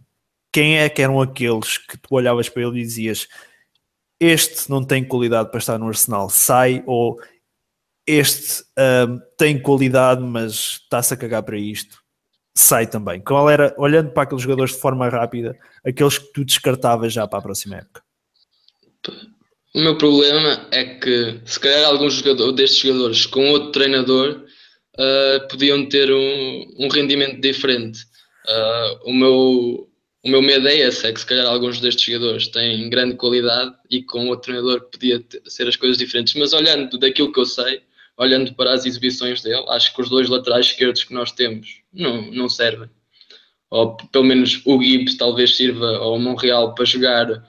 [0.52, 3.28] quem é que eram aqueles que tu olhavas para ele e dizias
[4.19, 7.19] este não tem qualidade para estar no Arsenal, sai, ou
[8.05, 11.97] este um, tem qualidade, mas está-se a cagar para isto,
[12.55, 13.21] sai também.
[13.21, 17.39] Qual era, olhando para aqueles jogadores de forma rápida, aqueles que tu descartavas já para
[17.39, 18.01] a próxima época?
[19.73, 24.43] O meu problema é que, se calhar, alguns jogadores, destes jogadores com outro treinador
[24.95, 27.99] uh, podiam ter um, um rendimento diferente.
[28.47, 29.88] Uh, o meu
[30.23, 33.73] o meu medo é esse, é que se calhar alguns destes jogadores têm grande qualidade
[33.89, 37.82] e com outro treinador podia ser as coisas diferentes, mas olhando daquilo que eu sei,
[38.17, 42.21] olhando para as exibições dele, acho que os dois laterais esquerdos que nós temos não,
[42.32, 42.89] não servem.
[43.69, 47.47] Ou pelo menos o Gibbs talvez sirva ao Montreal para jogar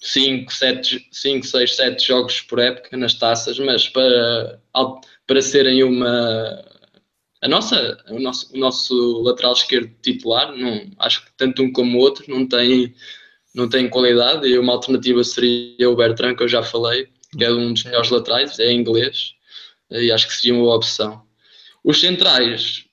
[0.00, 4.58] 5, 7, 5, 6, 7 jogos por época nas taças, mas para,
[5.26, 6.64] para serem uma
[7.42, 11.98] a nossa, o, nosso, o nosso lateral esquerdo titular, não, acho que tanto um como
[11.98, 12.94] o outro não tem,
[13.54, 17.52] não tem qualidade e uma alternativa seria o Bertrand, que eu já falei, que é
[17.52, 19.34] um dos melhores laterais, é inglês,
[19.90, 21.22] e acho que seria uma boa opção.
[21.84, 22.84] Os centrais,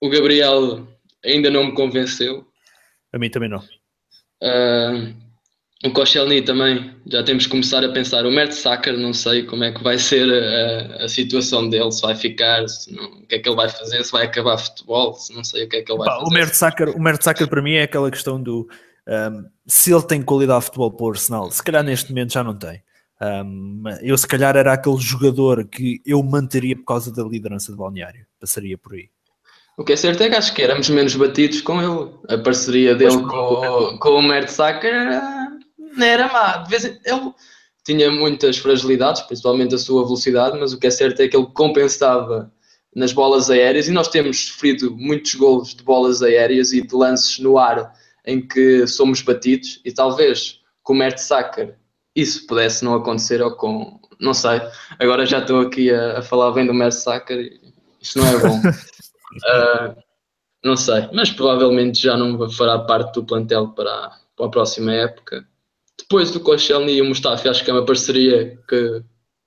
[0.00, 0.86] o Gabriel
[1.24, 2.46] ainda não me convenceu.
[3.12, 3.58] A mim também não.
[4.42, 5.14] Uh,
[5.82, 8.26] o Koscielny também, já temos que começar a pensar.
[8.26, 12.14] O Mertesacker, não sei como é que vai ser a, a situação dele, se vai
[12.14, 15.34] ficar, se não, o que é que ele vai fazer, se vai acabar futebol, se
[15.34, 16.24] não sei o que é que ele vai fazer.
[16.24, 18.68] O Mertesacker, o Mertesacker para mim é aquela questão do
[19.08, 22.44] um, se ele tem qualidade de futebol para o Arsenal, se calhar neste momento já
[22.44, 22.82] não tem.
[23.22, 27.78] Um, eu se calhar era aquele jogador que eu manteria por causa da liderança de
[27.78, 29.08] balneário, passaria por aí.
[29.78, 32.12] O que é certo é que acho que éramos menos batidos com ele.
[32.28, 35.39] A parceria dele com, com, com o Mertesacker
[35.96, 36.58] não era má.
[36.58, 37.32] De vez em, ele
[37.84, 41.46] tinha muitas fragilidades, principalmente a sua velocidade, mas o que é certo é que ele
[41.52, 42.52] compensava
[42.94, 47.38] nas bolas aéreas e nós temos sofrido muitos golos de bolas aéreas e de lances
[47.38, 47.92] no ar
[48.26, 51.76] em que somos batidos e talvez com o Mertesacker
[52.14, 54.60] isso pudesse não acontecer ou com, não sei,
[54.98, 58.58] agora já estou aqui a, a falar bem do Mertesacker e isso não é bom.
[58.58, 60.02] uh,
[60.64, 65.46] não sei, mas provavelmente já não fará parte do plantel para, para a próxima época
[66.10, 69.00] depois do Koscielny e o Mustafi, acho que é uma parceria que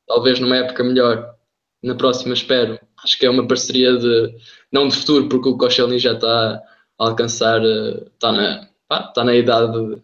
[0.08, 1.36] talvez numa época melhor,
[1.84, 4.34] na próxima espero, acho que é uma parceria de,
[4.72, 6.64] não de futuro, porque o Koscielny já está a
[6.98, 10.02] alcançar, eh, está na, está na idade,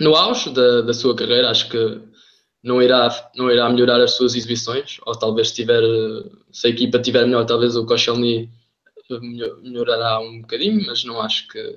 [0.00, 2.00] no auge da, da sua carreira, acho que
[2.60, 5.84] não irá, não irá melhorar as suas exibições, ou talvez se tiver,
[6.50, 8.50] se a equipa tiver melhor, talvez o Koscielny
[9.62, 11.76] melhorará um bocadinho, mas não acho que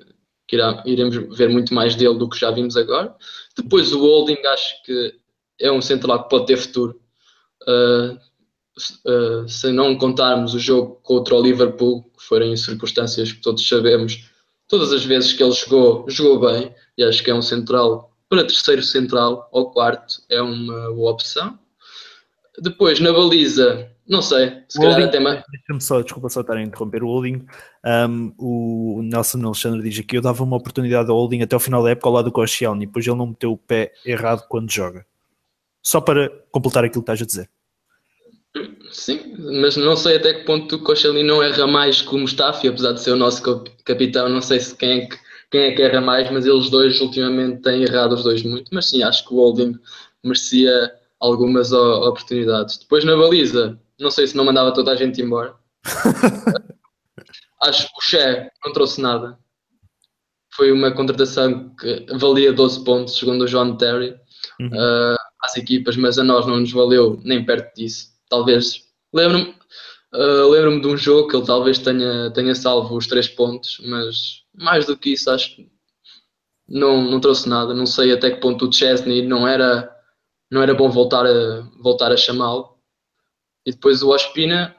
[0.50, 3.14] que irá, iremos ver muito mais dele do que já vimos agora.
[3.56, 5.14] Depois o Holding acho que
[5.60, 7.00] é um central que pode ter futuro.
[7.68, 8.18] Uh,
[9.08, 13.66] uh, se não contarmos o jogo contra o Liverpool, que foram em circunstâncias que todos
[13.66, 14.28] sabemos,
[14.66, 18.44] todas as vezes que ele jogou, jogou bem, e acho que é um central para
[18.44, 21.56] terceiro central ou quarto, é uma boa opção.
[22.58, 25.40] Depois na baliza, não sei, se calhar até mais.
[25.52, 27.46] Deixa-me só, desculpa só estar a interromper o Holding.
[27.86, 31.80] Um, o Nelson Alexandre diz aqui: eu dava uma oportunidade ao Holding até o final
[31.80, 35.06] da época ao lado do Koscielny, depois ele não meteu o pé errado quando joga.
[35.80, 37.48] Só para completar aquilo que estás a dizer.
[38.90, 42.66] Sim, mas não sei até que ponto o Koscielny não erra mais que o Mustafi,
[42.66, 43.40] apesar de ser o nosso
[43.84, 44.28] capitão.
[44.28, 45.16] Não sei se quem é que,
[45.52, 48.74] quem é que erra mais, mas eles dois ultimamente têm errado os dois muito.
[48.74, 49.78] Mas sim, acho que o Holding
[50.24, 52.78] merecia algumas oportunidades.
[52.78, 55.54] Depois na baliza, não sei se não mandava toda a gente embora.
[57.62, 59.38] Acho que o Che não trouxe nada.
[60.52, 64.16] Foi uma contratação que valia 12 pontos, segundo o John Terry,
[64.58, 64.68] uhum.
[64.68, 68.08] uh, às equipas, mas a nós não nos valeu nem perto disso.
[68.28, 68.82] Talvez.
[69.12, 69.54] Lembro-me
[70.14, 74.42] uh, lembro de um jogo que ele talvez tenha, tenha salvo os 3 pontos, mas
[74.54, 75.70] mais do que isso, acho que
[76.68, 77.74] não, não trouxe nada.
[77.74, 79.90] Não sei até que ponto o Chesney não era,
[80.50, 82.79] não era bom voltar a, voltar a chamá-lo
[83.70, 84.74] e depois o Ospina,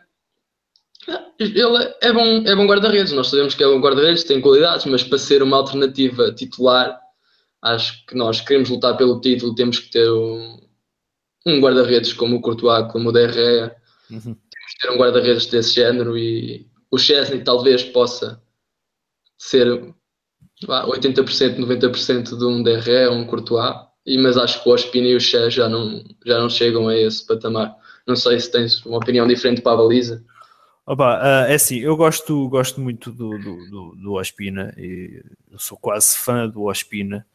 [1.39, 1.61] ele
[2.01, 3.13] é bom, é bom guarda-redes.
[3.13, 6.99] Nós sabemos que é bom guarda-redes, tem qualidades, mas para ser uma alternativa titular,
[7.61, 10.59] acho que nós queremos lutar pelo título, temos que ter um,
[11.47, 13.73] um guarda-redes como o Courtois, como o Derrea.
[14.09, 14.19] Uhum.
[14.19, 18.43] Temos que ter um guarda-redes desse género e o Chesney talvez possa
[19.37, 19.67] ser
[20.67, 23.73] 80%, 90% de um Derrea, um Courtois,
[24.05, 26.97] e, mas acho que o Ospina e o Che já não, já não chegam a
[26.97, 27.80] esse patamar.
[28.07, 30.23] Não sei se tens uma opinião diferente para a baliza.
[30.85, 35.59] Opa, uh, é assim, eu gosto, gosto muito do, do, do, do Ospina, e eu
[35.59, 37.25] sou quase fã do Ospina,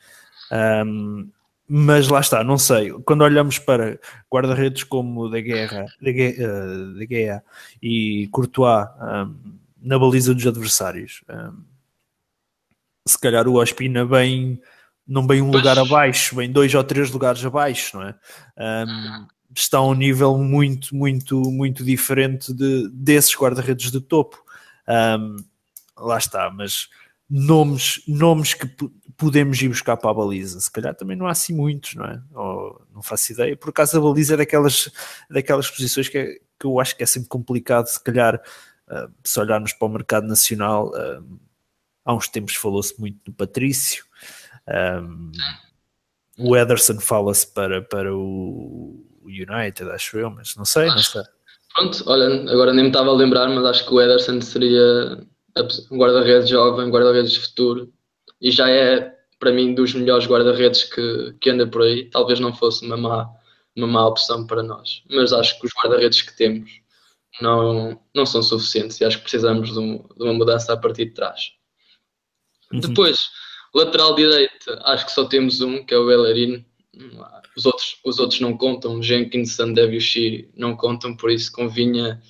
[0.85, 1.29] um,
[1.69, 3.99] mas lá está, não sei, quando olhamos para
[4.33, 7.45] guarda-redes como da Guerra, da Guerra, da Guerra
[7.81, 9.35] e Courtois um,
[9.81, 11.63] na baliza dos adversários, um,
[13.07, 14.61] se calhar o Ospina vem,
[15.07, 18.15] não vem um lugar abaixo, vem dois ou três lugares abaixo, não é?
[18.59, 19.27] Um,
[19.61, 24.45] está a um nível muito, muito, muito diferente de, desses guarda-redes de topo.
[24.87, 25.37] Um,
[25.97, 26.89] lá está, mas
[27.29, 28.67] nomes, nomes que
[29.17, 32.23] podemos ir buscar para a baliza, se calhar também não há assim muitos, não é?
[32.35, 33.57] Ou, não faço ideia.
[33.57, 34.91] Por acaso a baliza é daquelas,
[35.31, 38.37] daquelas posições que, é, que eu acho que é sempre complicado, se calhar,
[38.89, 41.41] uh, se olharmos para o mercado nacional, uh,
[42.05, 44.05] há uns tempos falou-se muito do Patrício.
[44.69, 45.33] Um,
[46.39, 51.23] o Ederson fala-se para, para o United, acho eu, mas não sei, não sei.
[51.75, 55.23] Pronto, olha, agora nem me estava a lembrar, mas acho que o Ederson seria
[55.91, 57.93] um guarda-redes jovem, guarda-redes de futuro,
[58.41, 62.09] e já é, para mim, dos melhores guarda-redes que, que anda por aí.
[62.11, 63.29] Talvez não fosse uma má,
[63.77, 66.71] uma má opção para nós, mas acho que os guarda-redes que temos
[67.41, 71.07] não, não são suficientes e acho que precisamos de, um, de uma mudança a partir
[71.07, 71.53] de trás.
[72.73, 72.81] Uhum.
[72.81, 73.19] Depois,
[73.75, 76.65] lateral direito, acho que só temos um, que é o Bellerino
[77.57, 82.21] os outros, os outros não contam, Jenkins e Debussy não contam, por isso convinha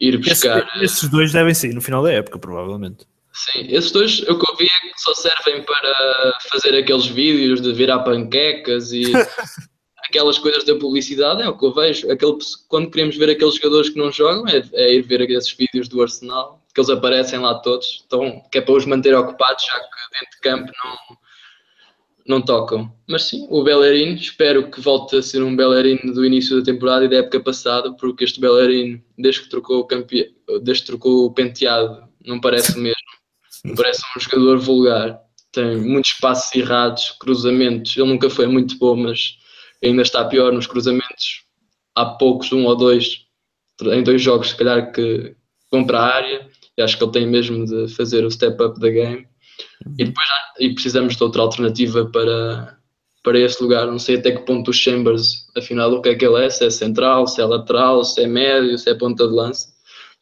[0.00, 0.66] ir buscar.
[0.76, 3.06] Esse, esses dois devem sair no final da época, provavelmente.
[3.32, 7.72] Sim, esses dois eu que ouvi é que só servem para fazer aqueles vídeos de
[7.72, 9.04] virar panquecas e
[10.04, 12.10] aquelas coisas da publicidade, é o que eu vejo.
[12.10, 12.36] Aquele,
[12.68, 16.02] quando queremos ver aqueles jogadores que não jogam, é, é ir ver esses vídeos do
[16.02, 20.20] Arsenal, que eles aparecem lá todos, então, que é para os manter ocupados, já que
[20.20, 21.16] dentro de campo não,
[22.26, 22.92] não tocam.
[23.08, 27.04] Mas sim, o Bellerin, espero que volte a ser um Bellerin do início da temporada
[27.04, 30.34] e da época passada, porque este Bellerin, desde que trocou o, campe...
[30.62, 32.96] desde que trocou o penteado, não parece mesmo.
[33.64, 35.20] Me parece um jogador vulgar.
[35.52, 37.96] Tem muitos passos errados, cruzamentos.
[37.96, 39.36] Ele nunca foi muito bom, mas
[39.82, 41.44] ainda está pior nos cruzamentos.
[41.94, 43.26] Há poucos, um ou dois,
[43.82, 45.34] em dois jogos, se calhar, que
[45.70, 46.48] vão para a área.
[46.76, 49.26] E acho que ele tem mesmo de fazer o step up da game.
[49.98, 50.26] E depois
[50.58, 52.78] e precisamos de outra alternativa para,
[53.22, 53.86] para esse lugar.
[53.86, 56.50] Não sei até que ponto o Chambers, afinal, o que é que ele é?
[56.50, 59.68] Se é central, se é lateral, se é médio, se é ponta de lança.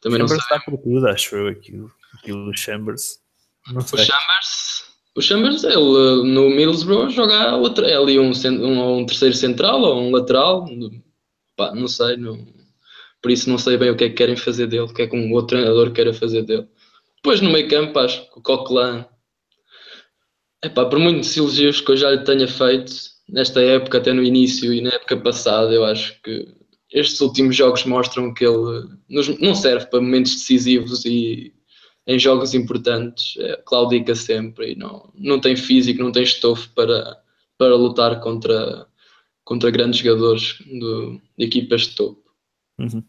[0.01, 0.57] Também Chambers não sei.
[0.57, 3.19] está por tudo, acho eu, aquilo, aquilo do Chambers.
[3.67, 4.83] O Chambers,
[5.15, 10.01] o Chambers ele, no Middlesbrough joga outra, é ali um, um, um terceiro central ou
[10.01, 10.65] um lateral,
[11.55, 12.43] Pá, não sei, não,
[13.21, 15.07] por isso não sei bem o que é que querem fazer dele, o que é
[15.07, 16.67] que um outro treinador queira fazer dele.
[17.17, 19.05] Depois no meio campo acho que o Coquelin,
[20.63, 22.93] epá, por muitos elogios que eu já lhe tenha feito
[23.27, 26.47] nesta época, até no início e na época passada, eu acho que
[26.91, 28.87] estes últimos jogos mostram que ele
[29.39, 31.53] não serve para momentos decisivos e
[32.07, 37.17] em jogos importantes, é, claudica sempre e não, não tem físico, não tem estofo para,
[37.57, 38.87] para lutar contra,
[39.45, 42.23] contra grandes jogadores do, de equipas de topo.
[42.79, 43.03] Uhum.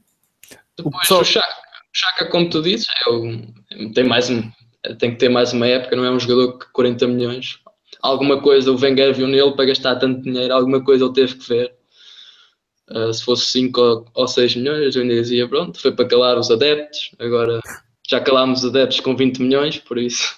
[0.76, 1.20] Depois o, pessoal...
[1.22, 4.42] o Chaka, o Chaka, como tu dizes, é tem, mais um,
[4.98, 7.58] tem que ter mais uma época, não é um jogador que 40 milhões.
[8.00, 11.48] Alguma coisa o Wenger viu nele para gastar tanto dinheiro, alguma coisa ele teve que
[11.48, 11.74] ver.
[12.90, 16.50] Uh, se fosse 5 ou 6 milhões, eu ainda dizia, pronto, foi para calar os
[16.50, 17.60] adeptos, agora
[18.08, 20.34] já calámos adeptos com 20 milhões, por isso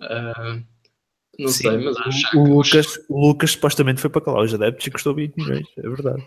[0.00, 0.60] uh,
[1.38, 4.54] não Sim, sei, mas acho que o Lucas, o Lucas supostamente foi para calar os
[4.54, 6.24] adeptos e custou 20 milhões, é verdade.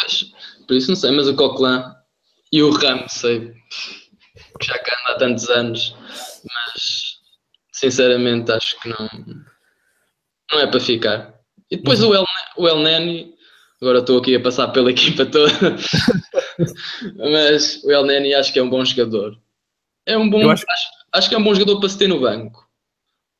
[0.00, 0.32] Pois,
[0.66, 1.82] por isso não sei, mas o Coquelin
[2.50, 3.52] e o Ram, sei
[4.58, 5.94] que já cá anda há tantos anos,
[6.44, 7.01] mas
[7.82, 9.08] sinceramente acho que não,
[10.52, 11.34] não é para ficar.
[11.68, 12.10] E depois uhum.
[12.10, 12.24] o, El,
[12.58, 13.34] o El Neni,
[13.80, 15.52] agora estou aqui a passar pela equipa toda,
[17.16, 19.36] mas o El Neni acho que é um bom jogador.
[20.06, 20.48] É um bom.
[20.48, 20.64] Acho...
[20.68, 21.28] Acho, acho...
[21.28, 22.68] que é um bom jogador para se ter no banco.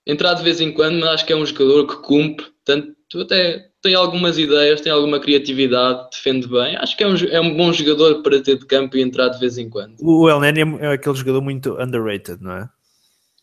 [0.04, 2.46] Entrar de vez em quando, mas acho que é um jogador que cumpre.
[2.64, 6.76] Tanto até tem algumas ideias, tem alguma criatividade, defende bem.
[6.76, 9.38] Acho que é um, é um bom jogador para ter de campo e entrar de
[9.38, 9.94] vez em quando.
[10.00, 12.68] O El Neni é, é aquele jogador muito underrated, não é?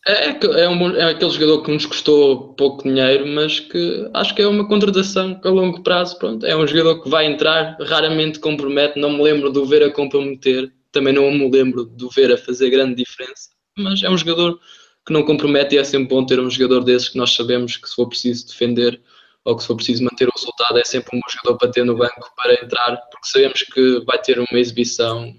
[0.06, 4.34] É, é, é, um, é aquele jogador que nos custou pouco dinheiro, mas que acho
[4.34, 6.18] que é uma contratação a longo prazo.
[6.18, 8.98] Pronto, é um jogador que vai entrar, raramente compromete.
[8.98, 12.32] Não me lembro de o ver a comprometer também não me lembro de o ver
[12.32, 14.58] a fazer grande diferença, mas é um jogador
[15.06, 17.88] que não compromete e é sempre bom ter um jogador desses que nós sabemos que
[17.88, 19.00] se for preciso defender
[19.44, 21.84] ou que se for preciso manter o resultado é sempre um bom jogador para ter
[21.84, 25.34] no banco para entrar, porque sabemos que vai ter uma exibição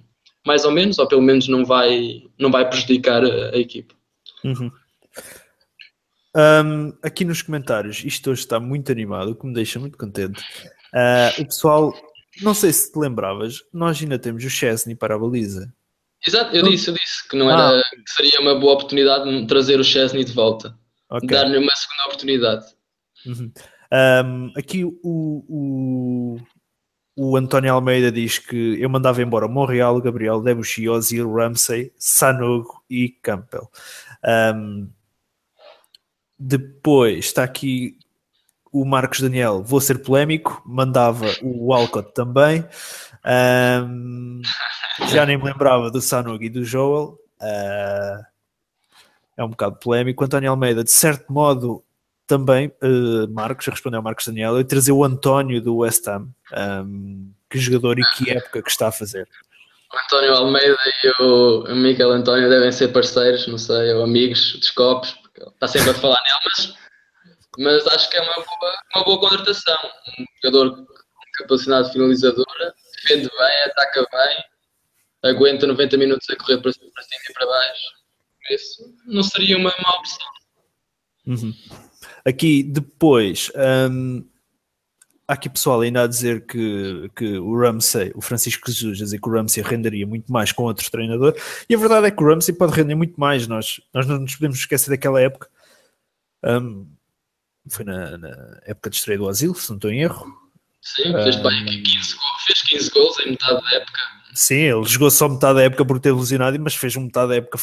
[0.46, 3.94] mais ou menos, ou pelo menos não vai, não vai prejudicar a, a equipe.
[4.44, 4.72] Uhum.
[6.36, 10.42] Um, aqui nos comentários, isto hoje está muito animado, o que me deixa muito contente.
[10.94, 11.94] Uh, o pessoal
[12.42, 15.74] não sei se te lembravas, nós ainda temos o Chesney para a baliza.
[16.26, 17.84] Exato, eu disse, eu disse que não era ah.
[17.92, 20.78] que seria uma boa oportunidade de trazer o Chesney de volta.
[21.10, 21.28] Okay.
[21.28, 22.66] Dar-lhe uma segunda oportunidade.
[23.26, 23.52] Uhum.
[23.94, 26.38] Um, aqui o, o,
[27.16, 33.10] o António Almeida diz que eu mandava embora Monreal, Gabriel, Debussy, Ozil, Ramsey, Sanogo e
[33.10, 33.70] Campbell.
[34.26, 34.90] Um,
[36.38, 37.98] depois está aqui
[38.72, 42.66] o Marcos Daniel, vou ser polémico, mandava o Walcott também.
[43.26, 44.42] Um,
[45.10, 47.20] já nem me lembrava do Sanog e do Joel.
[47.42, 48.24] Uh,
[49.36, 50.24] é um bocado polémico.
[50.24, 51.84] António Almeida, de certo modo,
[52.26, 56.30] também, uh, Marcos, respondeu ao Marcos Daniel, e trazer o António do West Ham.
[56.54, 59.28] Um, que jogador e que época que está a fazer.
[59.94, 64.70] O António Almeida e o Miquel António devem ser parceiros, não sei, ou amigos dos
[64.70, 66.82] copos, porque está sempre a falar nele, mas
[67.58, 69.78] mas acho que é uma boa, uma boa contratação.
[70.20, 70.94] Um jogador com
[71.40, 77.46] capacidade finalizadora, defende bem, ataca bem, aguenta 90 minutos a correr para cima, e para
[77.46, 77.84] baixo.
[78.50, 80.28] Isso não seria uma má opção.
[81.28, 81.54] Uhum.
[82.26, 83.52] Aqui depois,
[83.90, 84.28] hum,
[85.32, 89.22] há aqui pessoal ainda a dizer que, que o Ramsey, o Francisco Jesus, a dizer
[89.22, 91.34] que o Ramsey renderia muito mais com outro treinador,
[91.70, 93.48] e a verdade é que o Ramsey pode render muito mais.
[93.48, 95.48] Nós, nós não nos podemos esquecer daquela época.
[96.44, 96.86] Um,
[97.70, 100.26] foi na, na, época de estreia do Asilo, se não estou em erro.
[100.82, 104.00] Sim, fez, bem 15 gols, fez 15 gols em metade da época
[104.34, 107.36] Sim, ele jogou só metade da época por ter lesionado, mas fez uma metade da
[107.36, 107.58] época,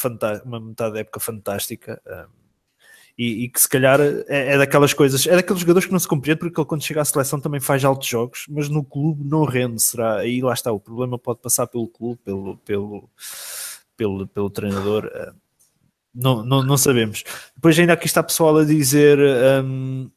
[0.44, 2.00] uma metade da época fantástica.
[2.06, 2.47] Um,
[3.18, 6.06] e, e, que se calhar é, é, daquelas coisas, é daqueles jogadores que não se
[6.06, 9.44] compreende porque ele quando chega à seleção também faz altos jogos, mas no clube não
[9.44, 10.18] rende, será?
[10.18, 13.10] Aí lá está, o problema pode passar pelo clube, pelo, pelo,
[13.96, 15.10] pelo, pelo treinador,
[16.14, 17.24] não, não, não sabemos.
[17.54, 19.18] Depois ainda aqui está pessoal a dizer
[19.64, 20.08] um,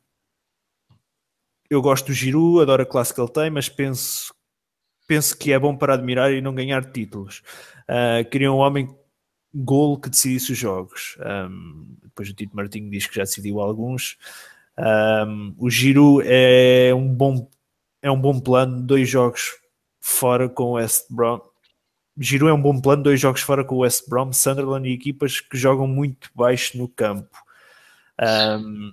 [1.72, 4.34] eu gosto do Giroud, adoro a classe que ele tem, mas penso,
[5.08, 7.41] penso que é bom para admirar e não ganhar títulos.
[7.89, 8.93] Uh, queria um homem
[9.54, 11.18] gol que decidisse os jogos.
[11.20, 14.18] Um, depois o Tito Martinho diz que já decidiu alguns.
[14.78, 17.49] Um, o Giroud é um bom
[18.02, 19.52] é um bom plano, dois jogos
[19.99, 21.39] fora com o West Brom.
[22.18, 25.39] Giroud é um bom plano, dois jogos fora com o West Brom, Sunderland e equipas
[25.39, 27.38] que jogam muito baixo no campo.
[28.20, 28.91] Um,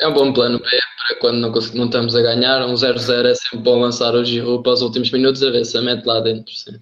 [0.00, 2.66] é um bom plano para quando não, não estamos a ganhar.
[2.66, 5.76] Um 0-0 é sempre bom lançar o Giroud para os últimos minutos a ver se
[5.76, 6.52] a mete lá dentro.
[6.52, 6.80] Sim.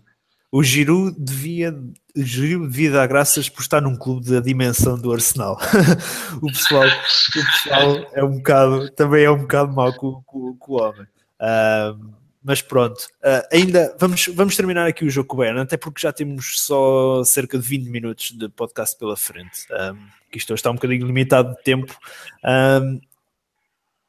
[0.57, 1.77] O Giroud devia
[2.15, 5.59] Giroud devia dar graças por estar num clube da dimensão do Arsenal.
[6.41, 10.73] o, pessoal, o pessoal é um bocado, também é um bocado mau com, com, com
[10.75, 11.09] o homem.
[11.41, 15.77] Uh, mas pronto, uh, ainda vamos, vamos terminar aqui o jogo com o Bayern, até
[15.77, 19.67] porque já temos só cerca de 20 minutos de podcast pela frente.
[19.73, 21.99] Um, que isto está um bocadinho limitado de tempo.
[22.45, 23.01] Um,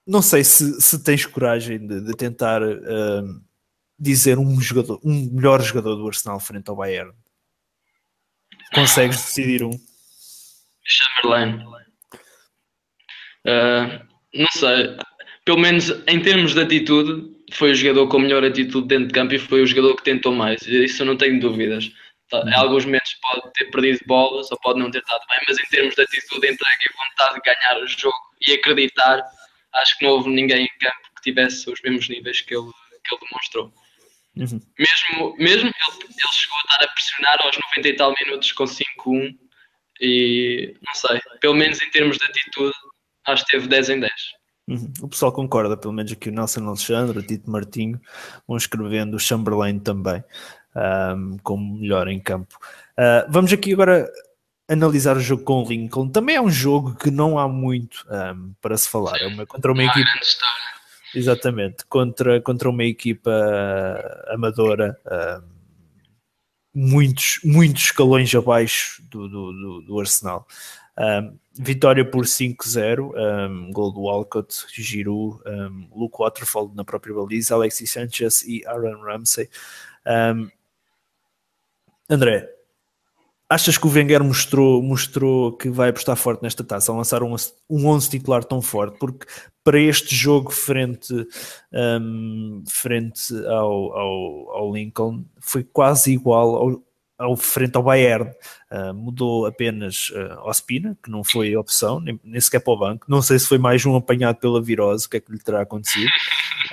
[0.06, 2.62] não sei se, se tens coragem de, de tentar
[3.98, 7.14] dizer um jogador, um melhor jogador do Arsenal frente ao Bayern
[8.76, 9.72] consegues decidir um?
[10.84, 11.66] Chamberlain.
[13.46, 14.98] Uh, não sei.
[15.46, 19.34] Pelo menos em termos de atitude, foi o jogador com melhor atitude dentro de campo
[19.34, 20.62] e foi o jogador que tentou mais.
[20.64, 21.92] Isso eu não tenho dúvidas.
[22.30, 25.60] Tá, em alguns momentos pode ter perdido bolas ou pode não ter estado bem, mas
[25.60, 28.18] em termos de atitude, entrega e vontade de ganhar o jogo
[28.48, 29.24] e acreditar,
[29.76, 32.72] acho que não houve ninguém em campo que tivesse os mesmos níveis que ele,
[33.04, 33.72] que ele demonstrou.
[34.38, 34.60] Uhum.
[34.78, 38.66] Mesmo, mesmo ele, ele chegou a estar a pressionar aos 90 e tal minutos com
[38.66, 39.38] 5-1
[40.02, 42.76] e não sei, pelo menos em termos de atitude,
[43.28, 44.14] acho que teve 10 em 10.
[44.68, 44.94] Uhum.
[45.02, 48.02] O pessoal concorda, pelo menos aqui o Nelson Alexandre, o Tito Martinho,
[48.48, 50.24] vão escrevendo o Chamberlain também
[50.76, 52.58] um, como melhor em campo.
[52.98, 54.10] Uh, vamos aqui agora
[54.68, 56.10] analisar o jogo com o Lincoln.
[56.10, 59.18] Também é um jogo que não há muito um, para se falar.
[59.22, 60.10] É uma, contra uma equipe.
[61.16, 63.32] Exatamente, contra, contra uma equipa
[64.28, 65.44] amadora, uh,
[66.74, 70.48] muitos, muitos escalões abaixo do, do, do, do Arsenal.
[70.98, 73.12] Um, vitória por 5-0,
[73.50, 79.02] um, gol do Walcott, Giroud, um, Luke Waterfall na própria baliza, Alexis Sanchez e Aaron
[79.02, 79.50] Ramsey.
[82.10, 82.55] André,
[83.48, 87.36] Achas que o Wenger mostrou, mostrou que vai apostar forte nesta taça, ao lançar um,
[87.70, 88.98] um 11 titular tão forte?
[88.98, 89.28] Porque
[89.64, 91.14] para este jogo frente,
[91.72, 96.84] um, frente ao, ao, ao, Lincoln foi quase igual ao,
[97.20, 98.32] ao frente ao Bayern.
[98.72, 103.06] Uh, mudou apenas uh, Ospina, que não foi opção, nem, nem, sequer para o banco.
[103.08, 105.62] Não sei se foi mais um apanhado pela virose, o que é que lhe terá
[105.62, 106.10] acontecido.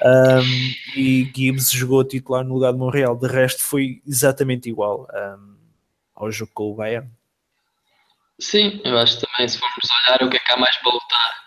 [0.02, 3.14] Um, e Gibbs jogou titular no lugar de Monreal.
[3.14, 5.06] De resto, foi exatamente igual.
[5.14, 5.51] Um,
[6.22, 7.10] ao jogo com o Bayern.
[8.40, 11.42] Sim, eu acho também, se formos olhar o que é que há mais para lutar.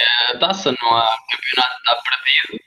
[0.00, 2.64] É a taça, não há campeonato está perdido.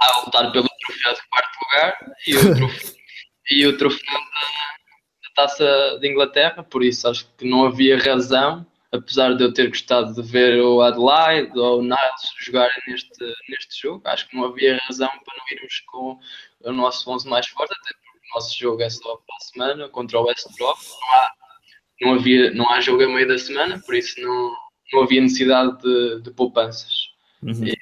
[0.00, 2.94] Há a lutar pelo troféu de quarto lugar e o troféu,
[3.50, 8.66] e o troféu da, da, taça de Inglaterra, por isso acho que não havia razão,
[8.92, 13.80] apesar de eu ter gostado de ver o Adelaide ou o Niles jogarem neste, neste
[13.80, 16.18] jogo, acho que não havia razão para não irmos com
[16.60, 20.24] o nosso 11 mais forte, até nosso jogo é só para a semana contra o
[20.24, 20.74] West Brom.
[20.74, 21.32] Não, há,
[22.00, 24.54] não, havia, não há jogo a meio da semana, por isso não,
[24.92, 26.92] não havia necessidade de, de poupanças.
[27.42, 27.72] Uhum.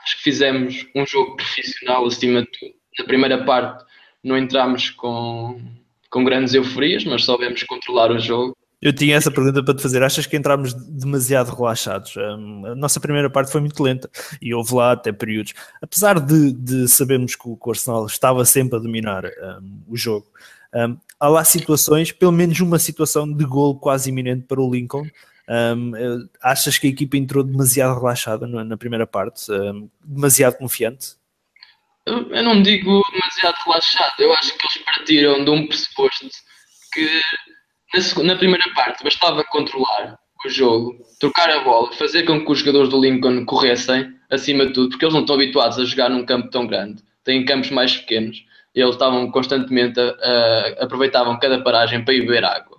[0.00, 2.74] acho que fizemos um jogo profissional acima de tudo.
[2.98, 3.84] Na primeira parte
[4.22, 5.60] não entramos com,
[6.10, 10.02] com grandes euforias, mas soubemos controlar o jogo eu tinha essa pergunta para te fazer.
[10.02, 12.16] Achas que entramos demasiado relaxados?
[12.16, 14.08] Um, a nossa primeira parte foi muito lenta
[14.40, 15.52] e houve lá até períodos.
[15.82, 20.26] Apesar de, de sabermos que o, Arsenal estava sempre a dominar um, o jogo,
[20.72, 25.08] um, há lá situações, pelo menos uma situação de gol quase iminente para o Lincoln.
[26.40, 29.46] achas que a equipa entrou demasiado relaxada na, na primeira parte?
[30.04, 31.18] demasiado confiante?
[32.06, 34.20] Eu, eu não digo demasiado relaxado.
[34.20, 36.28] Eu acho que eles partiram de um pressuposto
[36.92, 37.20] que
[37.94, 42.60] na, na primeira parte bastava controlar o jogo, trocar a bola, fazer com que os
[42.60, 46.24] jogadores do Lincoln corressem acima de tudo, porque eles não estão habituados a jogar num
[46.24, 51.62] campo tão grande, têm campos mais pequenos e eles estavam constantemente a, a, aproveitavam cada
[51.62, 52.78] paragem para ir beber água.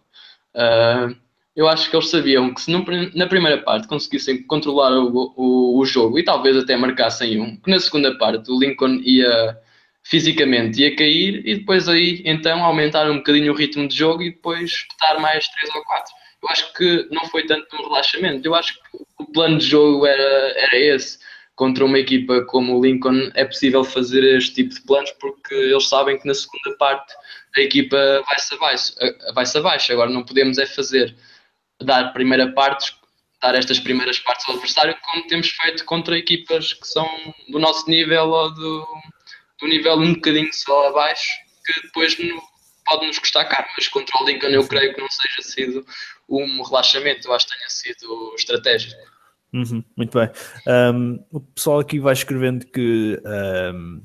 [0.56, 1.16] Uh,
[1.56, 5.86] eu acho que eles sabiam que se na primeira parte conseguissem controlar o, o, o,
[5.86, 9.58] jogo e talvez até marcassem um, que na segunda parte o Lincoln ia,
[10.04, 14.32] fisicamente ia cair e depois aí então aumentar um bocadinho o ritmo de jogo e
[14.32, 16.14] depois espetar mais 3 ou 4.
[16.42, 20.06] Eu acho que não foi tanto um relaxamento, eu acho que o plano de jogo
[20.06, 21.20] era, era esse.
[21.56, 25.90] Contra uma equipa como o Lincoln é possível fazer este tipo de planos porque eles
[25.90, 27.14] sabem que na segunda parte
[27.58, 28.94] a equipa vai-se abaixo,
[29.34, 29.92] vai-se abaixo.
[29.92, 31.14] Agora não podemos é fazer,
[31.82, 32.96] dar primeira parte,
[33.42, 37.06] dar estas primeiras partes ao adversário como temos feito contra equipas que são
[37.50, 38.88] do nosso nível ou do,
[39.60, 41.28] do nível um bocadinho só abaixo,
[41.66, 42.42] que depois no,
[42.86, 45.86] pode nos custar caro, mas contra o Lincoln eu creio que não seja sido
[46.28, 49.02] um relaxamento, eu acho que tenha sido estratégico.
[49.54, 50.30] Uhum, muito bem.
[50.68, 53.20] Um, o pessoal aqui vai escrevendo que
[53.74, 54.02] um,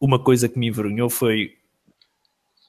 [0.00, 1.56] uma coisa que me envergonhou foi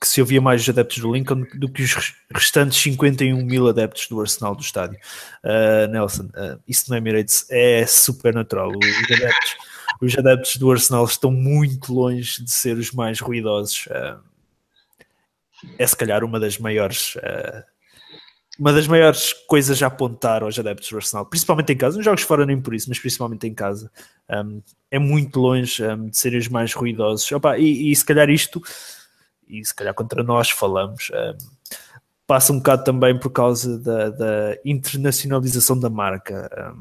[0.02, 4.20] que se havia mais adeptos do Lincoln do que os restantes 51 mil adeptos do
[4.20, 5.00] Arsenal do estádio.
[5.44, 8.70] Uh, Nelson, uh, isso não é Emirates, é super natural.
[8.70, 9.56] Os adeptos,
[10.02, 13.88] os adeptos do Arsenal estão muito longe de ser os mais ruidosos.
[13.88, 14.20] Uh,
[15.78, 17.16] é se calhar uma das maiores
[18.58, 22.24] uma das maiores coisas a apontar aos adeptos do Arsenal, principalmente em casa, nos jogos
[22.24, 23.92] fora nem por isso, mas principalmente em casa,
[24.30, 27.30] um, é muito longe um, de serem os mais ruidosos.
[27.32, 28.62] Opa, e, e, se calhar isto,
[29.48, 31.55] e se calhar contra nós falamos, um,
[32.28, 36.74] passa um bocado também por causa da, da internacionalização da marca.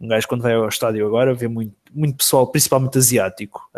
[0.00, 3.70] Um, gajo quando vai ao estádio agora vê muito, muito pessoal, principalmente asiático,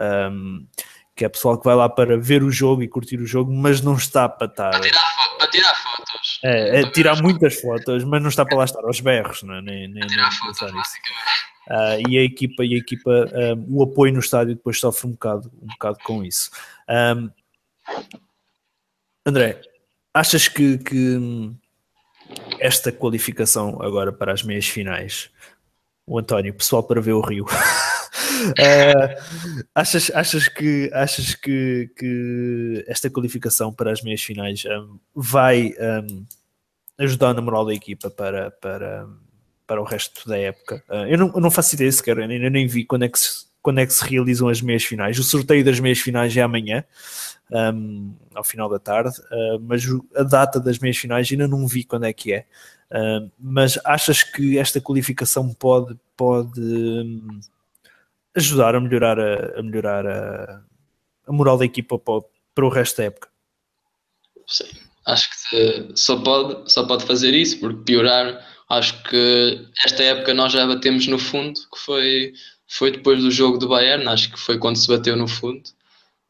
[1.15, 3.81] que é pessoal que vai lá para ver o jogo e curtir o jogo, mas
[3.81, 4.71] não está para estar.
[4.71, 6.41] Para tirar, para tirar fotos.
[6.43, 9.63] É, é tirar muitas fotos, mas não está para lá estar aos berros, não é?
[9.63, 13.11] nem, nem, tirar fotos, uh, e a equipa, e a equipa
[13.57, 16.51] um, o apoio no estádio depois sofre um bocado, um bocado com isso.
[16.89, 17.31] Um,
[19.27, 19.61] André,
[20.15, 21.51] achas que, que
[22.61, 25.29] esta qualificação agora para as meias finais,
[26.07, 27.45] o António, pessoal para ver o Rio.
[27.45, 35.75] Uh, achas, achas, que, achas que, que esta qualificação para as meias finais um, vai
[35.79, 36.25] um,
[36.99, 39.09] ajudar na moral da equipa para, para,
[39.67, 40.83] para o resto da época?
[40.89, 43.19] Uh, eu, não, eu não faço ideia sequer, eu nem, nem vi quando é, que
[43.19, 45.19] se, quando é que se realizam as meias finais.
[45.19, 46.85] O sorteio das meias finais é amanhã,
[47.51, 49.83] um, ao final da tarde, uh, mas
[50.15, 52.47] a data das meias finais ainda não vi quando é que é.
[53.41, 56.61] mas achas que esta qualificação pode, pode
[58.37, 60.63] ajudar a melhorar a, a melhorar a,
[61.27, 62.23] a, moral da equipa para,
[62.55, 63.29] para o resto da época.
[64.47, 64.69] Sim,
[65.07, 70.53] acho que só pode, só pode fazer isso, porque piorar, acho que esta época nós
[70.53, 72.35] já batemos no fundo, que foi,
[72.77, 75.63] foi depois do jogo do Bayern, acho que foi quando se bateu no fundo.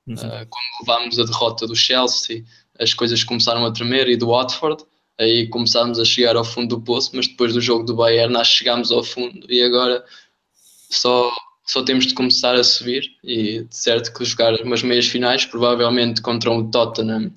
[0.06, 0.14] Uhum.
[0.14, 2.44] Uh, quando levámos a derrota do Chelsea,
[2.78, 4.84] as coisas começaram a tremer e do Watford,
[5.18, 8.48] aí começámos a chegar ao fundo do poço, mas depois do jogo do Bayern nós
[8.48, 10.04] chegámos ao fundo e agora
[10.90, 11.32] só
[11.66, 16.20] só temos de começar a subir e de certo que jogar umas meias finais, provavelmente
[16.20, 17.32] contra um Tottenham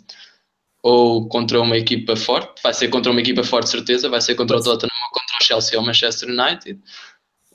[0.84, 4.58] ou contra uma equipa forte, vai ser contra uma equipa forte certeza, vai ser contra
[4.58, 6.78] o Tottenham ou contra o Chelsea ou o Manchester United.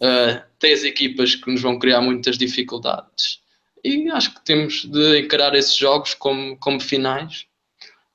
[0.02, 3.40] Uh, tem as equipas que nos vão criar muitas dificuldades.
[3.84, 7.46] E acho que temos de encarar esses jogos como, como finais.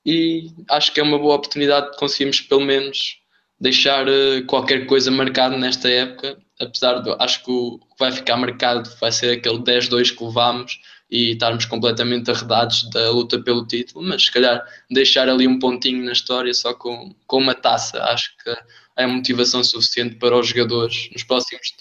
[0.06, 3.20] E acho que é uma boa oportunidade de conseguirmos pelo menos
[3.60, 8.38] deixar uh, qualquer coisa marcada nesta época apesar de acho que o que vai ficar
[8.38, 10.80] marcado vai ser aquele 10-2 que levámos
[11.10, 16.04] e estarmos completamente arredados da luta pelo título, mas se calhar deixar ali um pontinho
[16.04, 18.56] na história só com, com uma taça, acho que
[18.98, 21.74] é motivação suficiente para os jogadores nos próximos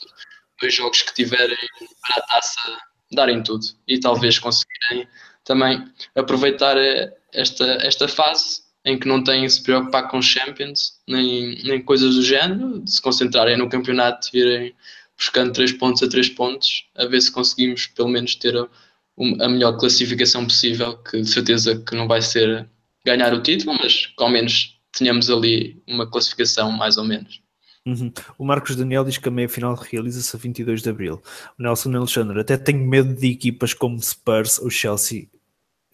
[0.60, 1.56] dois jogos que tiverem
[2.06, 2.78] para a taça
[3.12, 5.08] darem tudo e talvez conseguirem
[5.44, 6.76] também aproveitar
[7.32, 12.22] esta, esta fase em que não têm se preocupar com Champions nem, nem coisas do
[12.22, 14.72] género, de se concentrarem no campeonato irem
[15.18, 18.68] buscando 3 pontos a 3 pontos, a ver se conseguimos pelo menos ter a,
[19.40, 22.68] a melhor classificação possível, que de certeza que não vai ser
[23.04, 27.40] ganhar o título, mas que ao menos tenhamos ali uma classificação mais ou menos.
[27.84, 28.12] Uhum.
[28.38, 31.22] O Marcos Daniel diz que a meia final realiza-se a 22 de Abril.
[31.58, 35.28] O Nelson Alexandre até tenho medo de equipas como Spurs ou Chelsea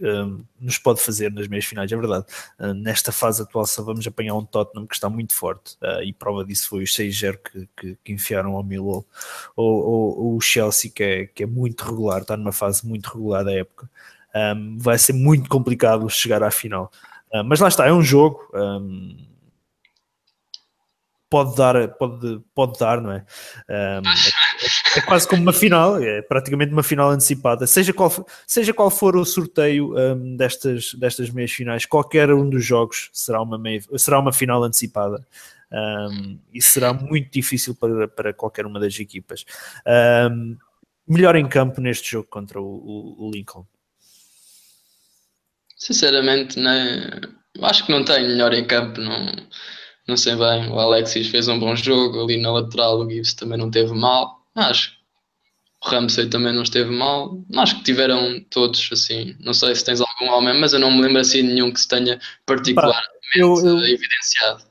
[0.02, 2.26] um, nos pode fazer nas meias finais, é verdade.
[2.58, 6.12] Uh, nesta fase atual só vamos apanhar um Tottenham que está muito forte uh, e
[6.12, 9.06] prova disso foi os 6-0 que, que, que, enfiaram ao Millwall
[9.54, 13.06] ou, ou, ou, o Chelsea que é, que é muito regular, está numa fase muito
[13.06, 13.88] regular da época.
[14.34, 16.90] Um, vai ser muito complicado chegar à final.
[17.32, 18.40] Uh, mas lá está, é um jogo.
[18.54, 19.16] Um,
[21.30, 23.24] pode dar, pode, pode dar, não é?
[23.70, 24.02] Um,
[24.96, 27.66] é, quase como uma final, é praticamente uma final antecipada.
[27.66, 28.10] Seja qual,
[28.46, 33.40] seja qual for o sorteio um, destas, destas meias finais, qualquer um dos jogos será
[33.40, 35.26] uma, meia, será uma final antecipada.
[35.72, 39.44] Um, e será muito difícil para, para qualquer uma das equipas.
[41.08, 43.66] melhor em campo neste jogo contra o, o, o Lincoln.
[45.76, 47.20] Sinceramente, né,
[47.60, 49.34] acho que não tenho melhor em campo, não,
[50.06, 50.68] não sei bem.
[50.70, 54.41] O Alexis fez um bom jogo ali na lateral, o Gibbs também não teve mal.
[54.54, 55.02] Acho
[55.84, 57.36] o Ramsey também não esteve mal.
[57.56, 59.36] Acho que tiveram todos assim.
[59.40, 61.80] Não sei se tens algum homem, mas eu não me lembro assim de nenhum que
[61.80, 63.02] se tenha particularmente
[63.34, 64.62] eu, eu, evidenciado.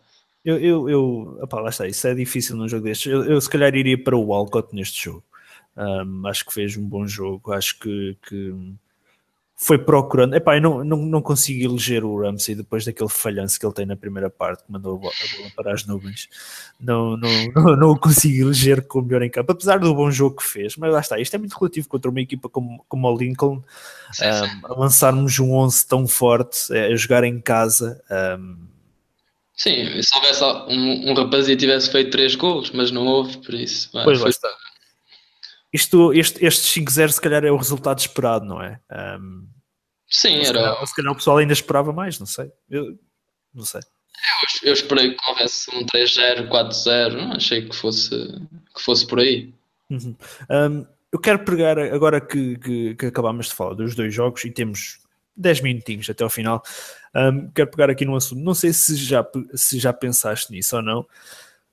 [0.43, 3.11] Eu, eu, eu opá, lá está, isso é difícil num jogo destes.
[3.11, 5.23] Eu, eu se calhar iria para o Walcott neste jogo.
[5.75, 7.51] Um, acho que fez um bom jogo.
[7.51, 8.53] Acho que, que
[9.63, 10.33] foi procurando.
[10.33, 13.85] Epá, eu não, não, não consigo eleger o Ramsey depois daquele falhanço que ele tem
[13.85, 15.13] na primeira parte, que mandou a bola,
[15.55, 16.27] para as nuvens.
[16.79, 20.37] Não, não, não, não o consigo eleger como melhor em campo, apesar do bom jogo
[20.37, 20.75] que fez.
[20.77, 23.61] Mas lá está, isto é muito relativo contra uma equipa como, como o Lincoln,
[24.11, 24.61] sim, um, sim.
[24.63, 28.01] a lançarmos um 11 tão forte, a jogar em casa.
[28.09, 28.71] Um,
[29.53, 33.53] Sim, se houvesse um, um rapaz e tivesse feito 3 gols, mas não houve, por
[33.53, 33.91] isso.
[33.91, 34.31] Pois foi...
[34.31, 34.49] está.
[35.73, 38.79] Isto, este, este 5-0 se calhar é o resultado esperado, não é?
[38.91, 39.47] Um,
[40.09, 40.59] Sim, se era.
[40.59, 42.51] Calhar, se calhar o pessoal ainda esperava mais, não sei.
[42.69, 42.99] Eu
[43.53, 43.81] não sei.
[44.61, 48.09] Eu, eu esperei que houvesse um 3-0, 4-0, não achei que fosse,
[48.75, 49.53] que fosse por aí.
[49.89, 50.15] Uhum.
[50.49, 54.51] Um, eu quero pegar, agora que, que, que acabámos de falar dos dois jogos e
[54.51, 54.99] temos
[55.35, 56.61] 10 minutinhos até ao final,
[57.15, 58.41] um, quero pegar aqui no assunto.
[58.41, 61.05] Não sei se já, se já pensaste nisso ou não.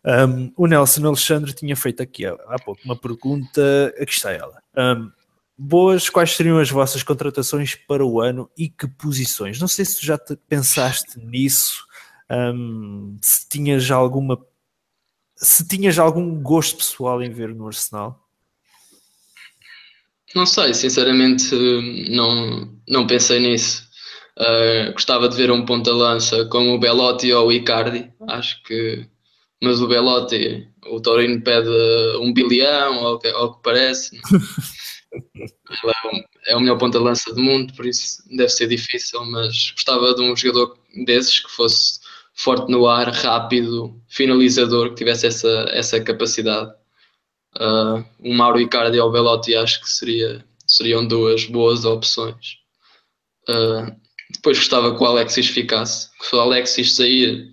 [0.05, 4.63] Um, o Nelson Alexandre tinha feito aqui há pouco uma pergunta, aqui está ela.
[4.77, 5.11] Um,
[5.57, 9.61] boas, quais seriam as vossas contratações para o ano e que posições?
[9.61, 10.19] Não sei se já
[10.49, 11.85] pensaste nisso,
[12.31, 14.39] um, se tinhas alguma
[15.41, 18.29] se tinhas algum gosto pessoal em ver no Arsenal.
[20.35, 21.55] Não sei, sinceramente
[22.11, 23.87] não, não pensei nisso.
[24.37, 28.13] Uh, gostava de ver um ponta-lança como o Belotti ou o Icardi.
[28.29, 29.09] Acho que
[29.63, 31.69] mas o Belotti, o Torino pede
[32.21, 34.17] um bilhão, ou o que, que parece.
[35.13, 40.23] é, é o melhor ponta-lança do mundo, por isso deve ser difícil, mas gostava de
[40.23, 42.01] um jogador desses que fosse
[42.35, 46.73] forte no ar, rápido, finalizador, que tivesse essa, essa capacidade.
[47.57, 52.59] Uh, o Mauro Icardi ou o Belotti acho que seria, seriam duas boas opções.
[53.49, 53.93] Uh,
[54.31, 56.11] depois gostava que o Alexis ficasse.
[56.21, 57.53] Se o Alexis sair,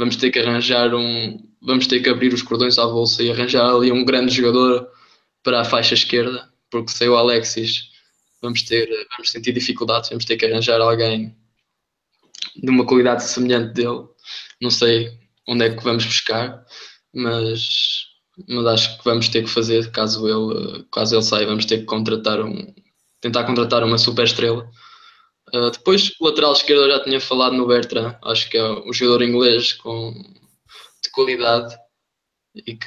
[0.00, 1.38] vamos ter que arranjar um.
[1.62, 4.88] Vamos ter que abrir os cordões à bolsa e arranjar ali um grande jogador
[5.42, 7.90] para a faixa esquerda, porque sem o Alexis
[8.40, 11.36] vamos ter vamos sentir dificuldades, vamos ter que arranjar alguém
[12.56, 14.06] de uma qualidade semelhante dele.
[14.60, 15.10] Não sei
[15.46, 16.64] onde é que vamos buscar,
[17.14, 18.06] mas,
[18.48, 21.84] mas acho que vamos ter que fazer caso ele, caso ele saia, vamos ter que
[21.84, 22.74] contratar um
[23.20, 24.70] tentar contratar uma super estrela
[25.54, 28.92] Uh, depois, o lateral esquerdo, eu já tinha falado no Bertrand, acho que é um
[28.92, 30.12] jogador inglês com,
[31.02, 31.74] de qualidade
[32.54, 32.84] e que,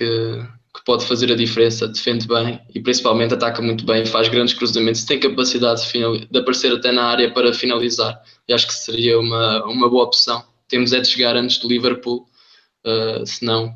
[0.76, 5.03] que pode fazer a diferença, defende bem e principalmente ataca muito bem, faz grandes cruzamentos,
[5.03, 8.22] tem capacidade de, final, de aparecer até na área para finalizar.
[8.47, 10.43] E acho que seria uma, uma boa opção.
[10.68, 12.26] Temos é de chegar antes do Liverpool,
[12.86, 13.76] uh, senão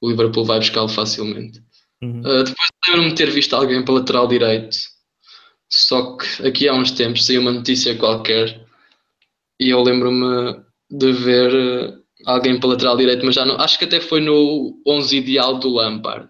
[0.00, 1.62] o Liverpool vai buscá-lo facilmente.
[2.02, 2.20] Uhum.
[2.20, 4.78] Uh, depois lembro-me de ter visto alguém para lateral direito
[5.70, 8.60] só que aqui há uns tempos saiu uma notícia qualquer
[9.58, 10.60] e eu lembro-me
[10.90, 13.60] de ver eh, alguém para lateral direito, mas já não.
[13.60, 16.28] Acho que até foi no 11 ideal do Lampard.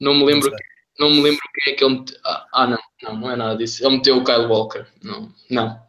[0.00, 0.52] Não me lembro,
[0.98, 2.16] não me lembro quem é que ele meteu.
[2.24, 3.84] Ah, ah, não, não, não é nada disso.
[3.84, 4.86] Ele meteu o Kyle Walker.
[5.02, 5.82] Não, não.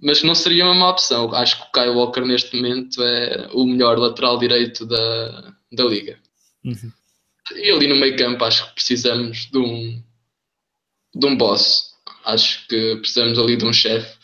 [0.00, 1.34] Mas não seria uma má opção.
[1.34, 6.18] Acho que o Kyle Walker neste momento é o melhor lateral direito da, da liga.
[6.64, 6.92] Uhum.
[7.56, 10.02] E ali no meio campo acho que precisamos de um
[11.14, 11.94] de um boss.
[12.24, 14.16] Acho que precisamos ali de um chefe,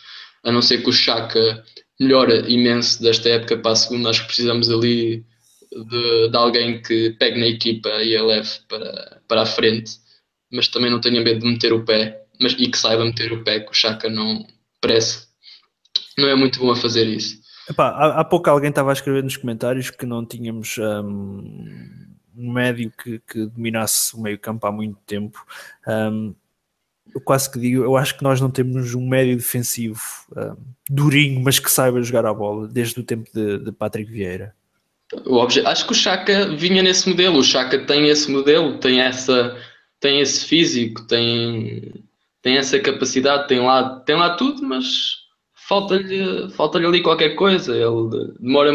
[0.44, 1.64] a não ser que o Chaka
[2.00, 4.10] melhora imenso desta época para a segunda.
[4.10, 5.24] Acho que precisamos ali
[5.70, 9.92] de, de alguém que pegue na equipa e a leve para, para a frente,
[10.50, 13.44] mas também não tenha medo de meter o pé mas, e que saiba meter o
[13.44, 14.46] pé, que o Chaka não
[14.80, 15.28] parece,
[16.16, 17.38] não é muito bom a fazer isso.
[17.68, 21.44] Epá, há, há, pouco alguém estava a escrever nos comentários que não tínhamos um,
[22.34, 25.44] um médio que, que, dominasse o meio campo há muito tempo.
[25.86, 26.34] Um,
[27.14, 30.00] eu quase que digo, eu acho que nós não temos um médio defensivo
[30.36, 30.56] um,
[30.88, 34.54] durinho, mas que saiba jogar a bola desde o tempo de, de Patrick Vieira.
[35.66, 39.56] acho que o Chaka vinha nesse modelo, o Chaka tem esse modelo, tem essa
[40.00, 41.92] tem esse físico, tem,
[42.40, 45.18] tem essa capacidade, tem lá, tem lá tudo, mas
[45.68, 47.76] falta-lhe falta ali qualquer coisa.
[47.76, 48.72] Ele demora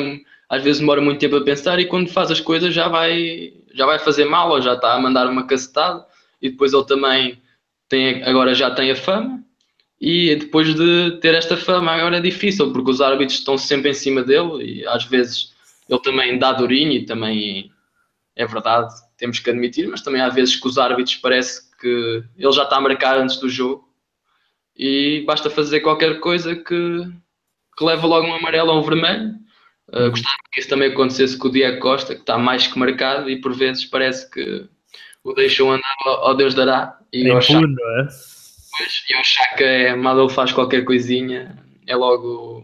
[0.48, 3.86] às vezes demora muito tempo a pensar e quando faz as coisas já vai já
[3.86, 6.06] vai fazer mal ou já está a mandar uma cacetada
[6.42, 7.42] e depois ele também
[7.90, 9.44] tem, agora já tem a fama
[10.00, 13.94] e depois de ter esta fama agora é difícil porque os árbitros estão sempre em
[13.94, 15.54] cima dele e às vezes
[15.90, 17.72] ele também dá durinho e também
[18.36, 22.52] é verdade, temos que admitir, mas também há vezes que os árbitros parece que ele
[22.52, 23.88] já está a marcar antes do jogo
[24.76, 27.08] e basta fazer qualquer coisa que,
[27.78, 29.34] que leva logo um amarelo ou um vermelho.
[29.88, 33.30] Uh, gostava que isso também acontecesse com o Diego Costa, que está mais que marcado
[33.30, 34.68] e por vezes parece que
[35.26, 37.00] o deixam andar ao, Deus dará.
[37.12, 38.08] E É impune, não é?
[38.78, 41.58] pois, e Chaka é, mal faz qualquer coisinha,
[41.88, 42.64] é logo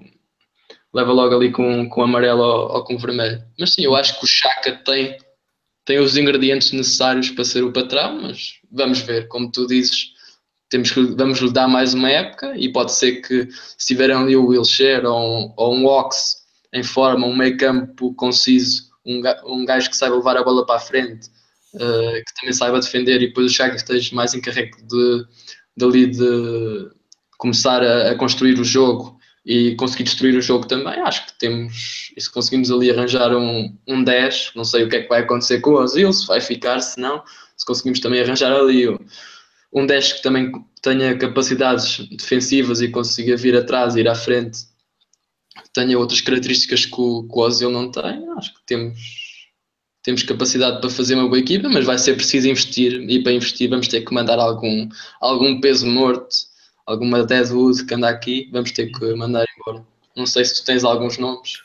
[0.94, 3.42] leva logo ali com, com amarelo ou, ou com vermelho.
[3.60, 5.18] Mas sim, eu acho que o Chaka tem,
[5.86, 10.10] tem os ingredientes necessários para ser o patrão, mas vamos ver, como tu dizes,
[10.70, 14.36] temos que, vamos lhe dar mais uma época e pode ser que se tiverem ali
[14.36, 16.42] o Wilshere ou um, ou um Ox
[16.74, 20.76] em forma, um meio campo conciso, um, um gajo que saiba levar a bola para
[20.76, 21.30] a frente,
[21.76, 25.26] eh, que também saiba defender e depois o Chaka esteja mais encarregue de,
[25.78, 26.90] dali de
[27.38, 32.12] começar a, a construir o jogo e conseguir destruir o jogo também, acho que temos,
[32.16, 35.22] e se conseguimos ali arranjar um, um 10, não sei o que é que vai
[35.22, 37.24] acontecer com o Ozil, se vai ficar, se não,
[37.58, 39.00] se conseguimos também arranjar ali o-
[39.74, 40.52] um 10 que também
[40.82, 44.60] tenha capacidades defensivas e consiga vir atrás, ir à frente,
[45.74, 49.00] tenha outras características que o, que o Ozil não tem, acho que temos,
[50.04, 53.70] temos capacidade para fazer uma boa equipa, mas vai ser preciso investir, e para investir
[53.70, 54.90] vamos ter que mandar algum,
[55.20, 56.36] algum peso morto,
[56.86, 59.86] alguma Deadwood que anda aqui, vamos ter que mandar embora.
[60.16, 61.62] Não sei se tu tens alguns nomes.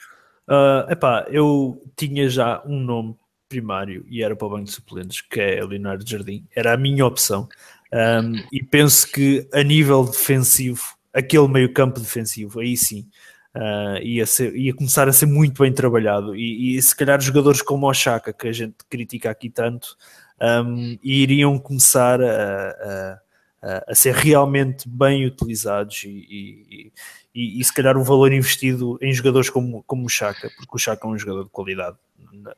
[0.49, 3.17] Uh, epá, eu tinha já um nome
[3.49, 6.45] primário e era para o banco de suplentes, que é Leonardo Jardim.
[6.55, 7.49] Era a minha opção.
[7.93, 10.83] Um, e penso que a nível defensivo,
[11.13, 13.09] aquele meio campo defensivo, aí sim,
[13.57, 16.37] uh, ia, ser- ia começar a ser muito bem trabalhado.
[16.37, 19.97] E, e se calhar jogadores como o Chaka, que a gente critica aqui tanto,
[20.41, 23.21] um, iriam começar a, a-
[23.63, 26.93] a- a ser realmente bem utilizados e, e-
[27.35, 30.79] e, e se calhar o valor investido em jogadores como, como o Chaka, porque o
[30.79, 31.97] Chaka é um jogador de qualidade.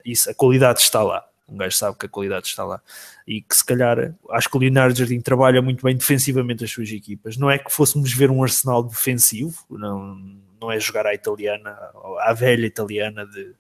[0.05, 1.25] Isso, a qualidade está lá.
[1.49, 2.81] Um gajo sabe que a qualidade está lá.
[3.27, 6.91] E que se calhar, acho que o Leonardo Jardim trabalha muito bem defensivamente as suas
[6.91, 7.37] equipas.
[7.39, 10.15] Não é que fôssemos ver um arsenal defensivo, não,
[10.61, 11.77] não é jogar à italiana,
[12.21, 13.55] à velha italiana de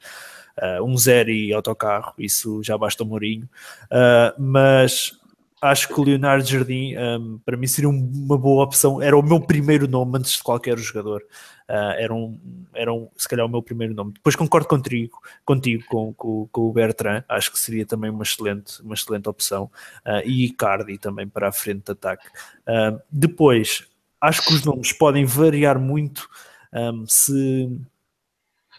[0.60, 3.48] uh, um zero e autocarro, isso já basta o Mourinho.
[3.84, 5.12] Uh, mas
[5.60, 9.02] acho que o Leonardo Jardim um, para mim seria um- uma boa opção.
[9.02, 11.22] Era o meu primeiro nome antes de qualquer jogador.
[11.68, 12.40] Uh, era, um,
[12.74, 14.12] era um, se calhar o meu primeiro nome.
[14.14, 18.80] Depois concordo contigo, contigo com, com, com o Bertrand, acho que seria também uma excelente,
[18.82, 19.64] uma excelente opção.
[20.06, 22.26] Uh, e Icardi também para a frente de ataque.
[22.60, 23.84] Uh, depois,
[24.20, 26.28] acho que os nomes podem variar muito
[26.72, 27.70] um, se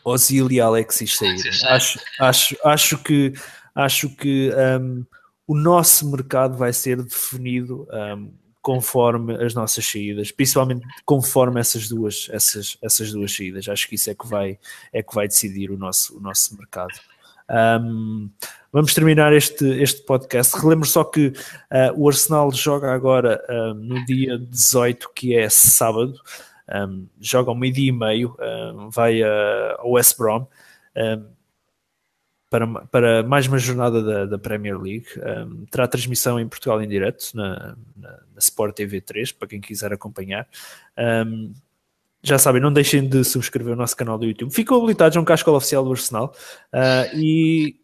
[0.03, 1.51] Ozil e Alexis saírem.
[1.65, 3.33] Acho, acho, acho que,
[3.75, 5.05] acho que um,
[5.47, 8.31] o nosso mercado vai ser definido um,
[8.61, 13.67] conforme as nossas saídas, principalmente conforme essas duas, essas, essas duas saídas.
[13.67, 14.59] Acho que isso é que vai,
[14.93, 16.93] é que vai decidir o nosso, o nosso mercado.
[17.49, 18.29] Um,
[18.71, 20.55] vamos terminar este, este podcast.
[20.55, 21.33] Relembro só que uh,
[21.97, 26.13] o Arsenal joga agora uh, no dia 18, que é sábado.
[26.71, 30.47] Um, joga ao meio-dia e meio, um, vai uh, ao West Brom
[30.95, 31.25] um,
[32.49, 35.07] para, para mais uma jornada da, da Premier League.
[35.69, 39.93] Terá transmissão em Portugal em direto na, na, na Sport TV 3 para quem quiser
[39.93, 40.47] acompanhar.
[42.21, 44.53] Já sabem, não deixem de subscrever o nosso canal do YouTube.
[44.53, 46.35] Ficam habilitados a um cascola oficial do Arsenal
[46.73, 47.77] uh, e,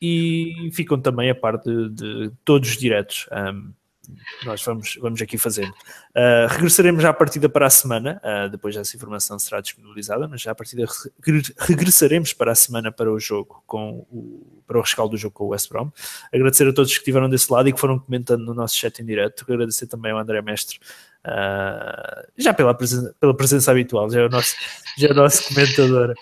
[0.00, 3.28] e ficam também a parte de, de todos os diretos.
[3.30, 3.72] Um,
[4.44, 5.70] nós vamos, vamos aqui fazendo.
[5.70, 10.52] Uh, regressaremos à partida para a semana, uh, depois essa informação será disponibilizada, mas já
[10.52, 10.84] à partida
[11.22, 15.34] re regressaremos para a semana para o jogo, com o, para o rescaldo do jogo
[15.34, 15.90] com o West Brom.
[16.32, 19.04] Agradecer a todos que estiveram desse lado e que foram comentando no nosso chat em
[19.04, 19.44] direto.
[19.48, 20.78] Agradecer também ao André Mestre,
[21.26, 24.54] uh, já pela, presen pela presença habitual, já é o nosso,
[24.98, 26.14] já é o nosso comentador.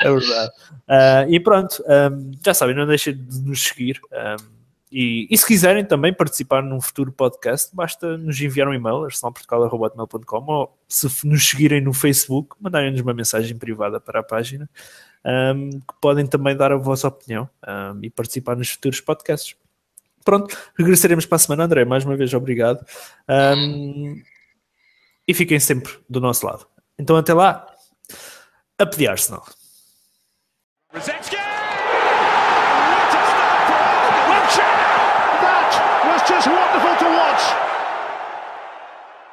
[0.00, 0.52] é verdade.
[0.88, 4.00] Uh, e pronto, um, já sabem, não deixem de nos seguir.
[4.12, 4.62] Um,
[4.94, 10.44] e, e, se quiserem também participar num futuro podcast, basta nos enviar um e-mail, arsenalportugal.com
[10.52, 14.68] ou se nos seguirem no Facebook, mandarem-nos uma mensagem privada para a página,
[15.24, 17.48] um, que podem também dar a vossa opinião
[18.02, 19.56] e participar nos futuros podcasts.
[20.24, 21.84] Pronto, regressaremos para a semana, André.
[21.84, 22.84] Mais uma vez, obrigado.
[25.26, 26.66] e fiquem sempre do nosso lado.
[26.98, 27.66] Então, até lá,
[28.78, 29.44] a pedir Arsenal.